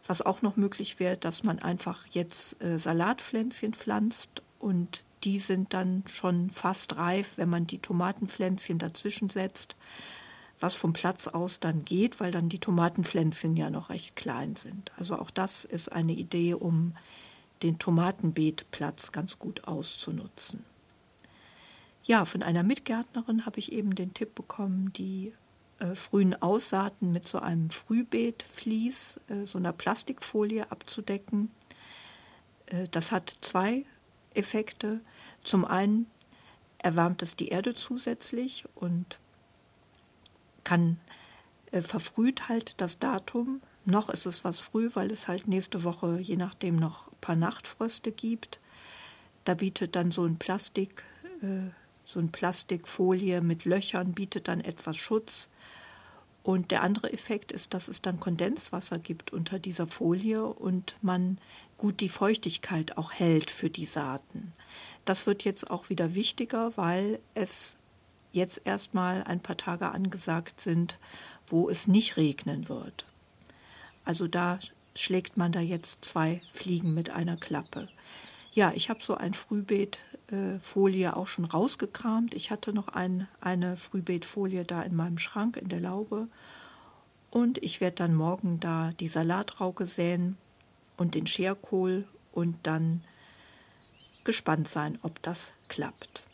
Was 0.06 0.22
auch 0.22 0.42
noch 0.42 0.56
möglich 0.56 0.98
wäre, 0.98 1.16
dass 1.16 1.42
man 1.42 1.58
einfach 1.58 2.06
jetzt 2.10 2.60
äh, 2.62 2.78
Salatpflänzchen 2.78 3.74
pflanzt 3.74 4.42
und 4.58 5.04
die 5.24 5.38
sind 5.38 5.74
dann 5.74 6.04
schon 6.12 6.50
fast 6.50 6.96
reif, 6.96 7.32
wenn 7.36 7.48
man 7.48 7.66
die 7.66 7.78
Tomatenpflänzchen 7.78 8.78
dazwischen 8.78 9.30
setzt, 9.30 9.76
was 10.60 10.74
vom 10.74 10.92
Platz 10.92 11.26
aus 11.26 11.60
dann 11.60 11.84
geht, 11.84 12.20
weil 12.20 12.32
dann 12.32 12.48
die 12.48 12.58
Tomatenpflänzchen 12.58 13.56
ja 13.56 13.70
noch 13.70 13.90
recht 13.90 14.16
klein 14.16 14.56
sind. 14.56 14.92
Also 14.96 15.18
auch 15.18 15.30
das 15.30 15.64
ist 15.64 15.92
eine 15.92 16.12
Idee, 16.12 16.54
um 16.54 16.94
den 17.62 17.78
Tomatenbeetplatz 17.78 19.12
ganz 19.12 19.38
gut 19.38 19.64
auszunutzen. 19.64 20.64
Ja, 22.04 22.24
von 22.24 22.42
einer 22.42 22.62
Mitgärtnerin 22.62 23.46
habe 23.46 23.58
ich 23.58 23.72
eben 23.72 23.94
den 23.94 24.14
Tipp 24.14 24.34
bekommen, 24.34 24.92
die 24.92 25.32
äh, 25.78 25.94
frühen 25.94 26.40
Aussaaten 26.40 27.10
mit 27.10 27.26
so 27.26 27.38
einem 27.38 27.70
Frühbeetvlies, 27.70 29.20
äh, 29.28 29.44
so 29.44 29.58
einer 29.58 29.72
Plastikfolie 29.72 30.70
abzudecken. 30.70 31.50
Äh, 32.66 32.86
das 32.90 33.10
hat 33.12 33.36
zwei 33.40 33.84
Effekte. 34.36 35.00
Zum 35.42 35.64
einen 35.64 36.06
erwärmt 36.78 37.22
es 37.22 37.36
die 37.36 37.48
Erde 37.48 37.74
zusätzlich 37.74 38.64
und 38.74 39.18
kann 40.64 40.98
äh, 41.72 41.82
verfrüht 41.82 42.48
halt 42.48 42.80
das 42.80 42.98
Datum. 42.98 43.60
Noch 43.84 44.08
ist 44.08 44.26
es 44.26 44.44
was 44.44 44.58
früh, 44.58 44.90
weil 44.94 45.12
es 45.12 45.28
halt 45.28 45.46
nächste 45.46 45.84
Woche 45.84 46.18
je 46.20 46.36
nachdem 46.36 46.76
noch 46.76 47.08
ein 47.08 47.20
paar 47.20 47.36
Nachtfröste 47.36 48.12
gibt. 48.12 48.60
Da 49.44 49.54
bietet 49.54 49.94
dann 49.94 50.10
so 50.10 50.24
ein 50.24 50.38
Plastik, 50.38 51.04
äh, 51.42 51.70
so 52.04 52.18
ein 52.18 52.32
Plastikfolie 52.32 53.40
mit 53.40 53.64
Löchern 53.64 54.12
bietet 54.12 54.48
dann 54.48 54.60
etwas 54.60 54.96
Schutz. 54.96 55.48
Und 56.46 56.70
der 56.70 56.82
andere 56.84 57.12
Effekt 57.12 57.50
ist, 57.50 57.74
dass 57.74 57.88
es 57.88 58.02
dann 58.02 58.20
Kondenswasser 58.20 59.00
gibt 59.00 59.32
unter 59.32 59.58
dieser 59.58 59.88
Folie 59.88 60.46
und 60.46 60.94
man 61.02 61.38
gut 61.76 61.98
die 61.98 62.08
Feuchtigkeit 62.08 62.96
auch 62.96 63.10
hält 63.10 63.50
für 63.50 63.68
die 63.68 63.84
Saaten. 63.84 64.52
Das 65.04 65.26
wird 65.26 65.42
jetzt 65.42 65.68
auch 65.68 65.90
wieder 65.90 66.14
wichtiger, 66.14 66.72
weil 66.76 67.18
es 67.34 67.74
jetzt 68.30 68.60
erstmal 68.64 69.24
ein 69.24 69.40
paar 69.40 69.56
Tage 69.56 69.90
angesagt 69.90 70.60
sind, 70.60 70.98
wo 71.48 71.68
es 71.68 71.88
nicht 71.88 72.16
regnen 72.16 72.68
wird. 72.68 73.06
Also 74.04 74.28
da 74.28 74.60
schlägt 74.94 75.36
man 75.36 75.50
da 75.50 75.58
jetzt 75.58 76.04
zwei 76.04 76.40
Fliegen 76.52 76.94
mit 76.94 77.10
einer 77.10 77.36
Klappe. 77.36 77.88
Ja, 78.52 78.70
ich 78.72 78.88
habe 78.88 79.00
so 79.02 79.16
ein 79.16 79.34
Frühbeetfolie 79.34 80.15
äh, 80.28 81.08
auch 81.12 81.26
schon 81.26 81.44
rausgekramt. 81.44 82.34
Ich 82.34 82.50
hatte 82.50 82.72
noch 82.72 82.88
ein, 82.88 83.28
eine 83.40 83.76
Frühbeetfolie 83.76 84.64
da 84.64 84.82
in 84.82 84.96
meinem 84.96 85.18
Schrank 85.18 85.56
in 85.56 85.68
der 85.68 85.80
Laube. 85.80 86.28
Und 87.30 87.62
ich 87.62 87.80
werde 87.80 87.96
dann 87.96 88.14
morgen 88.14 88.60
da 88.60 88.92
die 88.98 89.08
Salatrauke 89.08 89.86
säen 89.86 90.36
und 90.96 91.14
den 91.14 91.26
Scherkohl 91.26 92.06
und 92.32 92.56
dann 92.62 93.02
gespannt 94.24 94.68
sein, 94.68 94.98
ob 95.02 95.22
das 95.22 95.52
klappt. 95.68 96.24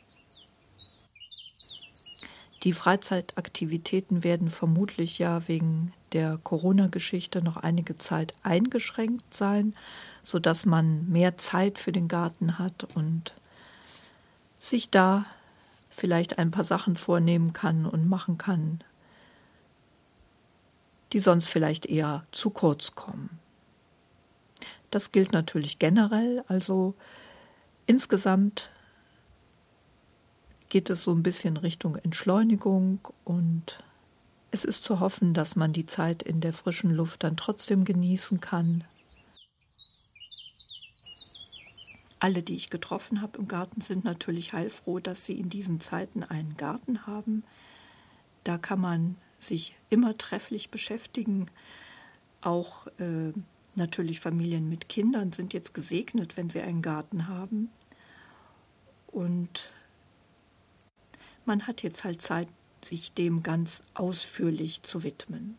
Die 2.62 2.72
Freizeitaktivitäten 2.72 4.22
werden 4.22 4.48
vermutlich 4.48 5.18
ja 5.18 5.48
wegen 5.48 5.92
der 6.12 6.38
Corona-Geschichte 6.42 7.42
noch 7.42 7.56
einige 7.56 7.98
Zeit 7.98 8.34
eingeschränkt 8.44 9.34
sein, 9.34 9.74
sodass 10.22 10.64
man 10.64 11.08
mehr 11.08 11.36
Zeit 11.38 11.78
für 11.78 11.90
den 11.90 12.06
Garten 12.06 12.58
hat 12.58 12.84
und 12.94 13.34
sich 14.62 14.90
da 14.90 15.26
vielleicht 15.90 16.38
ein 16.38 16.52
paar 16.52 16.62
Sachen 16.62 16.96
vornehmen 16.96 17.52
kann 17.52 17.84
und 17.84 18.08
machen 18.08 18.38
kann, 18.38 18.82
die 21.12 21.18
sonst 21.18 21.48
vielleicht 21.48 21.84
eher 21.84 22.24
zu 22.30 22.50
kurz 22.50 22.94
kommen. 22.94 23.40
Das 24.90 25.10
gilt 25.10 25.32
natürlich 25.32 25.80
generell, 25.80 26.44
also 26.46 26.94
insgesamt 27.86 28.70
geht 30.68 30.90
es 30.90 31.02
so 31.02 31.12
ein 31.12 31.24
bisschen 31.24 31.56
Richtung 31.56 31.96
Entschleunigung 31.96 33.00
und 33.24 33.82
es 34.52 34.64
ist 34.64 34.84
zu 34.84 35.00
hoffen, 35.00 35.34
dass 35.34 35.56
man 35.56 35.72
die 35.72 35.86
Zeit 35.86 36.22
in 36.22 36.40
der 36.40 36.52
frischen 36.52 36.92
Luft 36.92 37.24
dann 37.24 37.36
trotzdem 37.36 37.84
genießen 37.84 38.40
kann. 38.40 38.84
Alle, 42.22 42.44
die 42.44 42.54
ich 42.54 42.70
getroffen 42.70 43.20
habe 43.20 43.36
im 43.38 43.48
Garten, 43.48 43.80
sind 43.80 44.04
natürlich 44.04 44.52
heilfroh, 44.52 45.00
dass 45.00 45.24
sie 45.24 45.36
in 45.40 45.48
diesen 45.48 45.80
Zeiten 45.80 46.22
einen 46.22 46.56
Garten 46.56 47.04
haben. 47.04 47.42
Da 48.44 48.58
kann 48.58 48.80
man 48.80 49.16
sich 49.40 49.74
immer 49.90 50.16
trefflich 50.16 50.70
beschäftigen. 50.70 51.50
Auch 52.40 52.86
äh, 53.00 53.32
natürlich 53.74 54.20
Familien 54.20 54.68
mit 54.68 54.88
Kindern 54.88 55.32
sind 55.32 55.52
jetzt 55.52 55.74
gesegnet, 55.74 56.36
wenn 56.36 56.48
sie 56.48 56.60
einen 56.60 56.80
Garten 56.80 57.26
haben. 57.26 57.70
Und 59.08 59.72
man 61.44 61.66
hat 61.66 61.82
jetzt 61.82 62.04
halt 62.04 62.22
Zeit, 62.22 62.46
sich 62.84 63.14
dem 63.14 63.42
ganz 63.42 63.82
ausführlich 63.94 64.84
zu 64.84 65.02
widmen. 65.02 65.58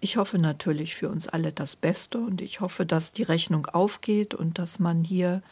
Ich 0.00 0.16
hoffe 0.16 0.38
natürlich 0.38 0.94
für 0.94 1.10
uns 1.10 1.28
alle 1.28 1.52
das 1.52 1.76
Beste 1.76 2.18
und 2.18 2.40
ich 2.40 2.60
hoffe, 2.60 2.86
dass 2.86 3.12
die 3.12 3.22
Rechnung 3.22 3.66
aufgeht 3.66 4.34
und 4.34 4.58
dass 4.58 4.78
man 4.78 5.04
hier 5.04 5.42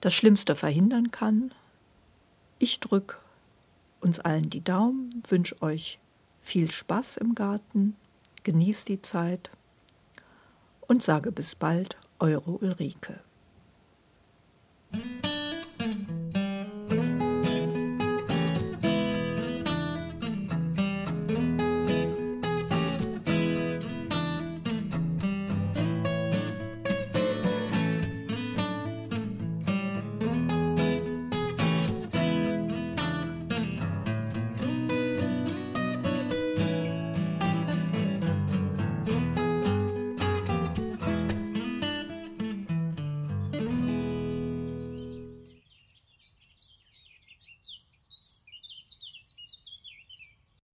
das 0.00 0.14
Schlimmste 0.14 0.54
verhindern 0.54 1.10
kann. 1.10 1.52
Ich 2.60 2.78
drücke 2.78 3.16
uns 4.00 4.20
allen 4.20 4.48
die 4.48 4.62
Daumen, 4.62 5.22
wünsche 5.28 5.60
euch 5.60 5.98
viel 6.40 6.70
Spaß 6.70 7.16
im 7.16 7.34
Garten, 7.34 7.96
genießt 8.44 8.88
die 8.88 9.02
Zeit 9.02 9.50
und 10.82 11.02
sage 11.02 11.32
bis 11.32 11.54
bald, 11.56 11.96
eure 12.20 12.50
Ulrike. 12.50 13.20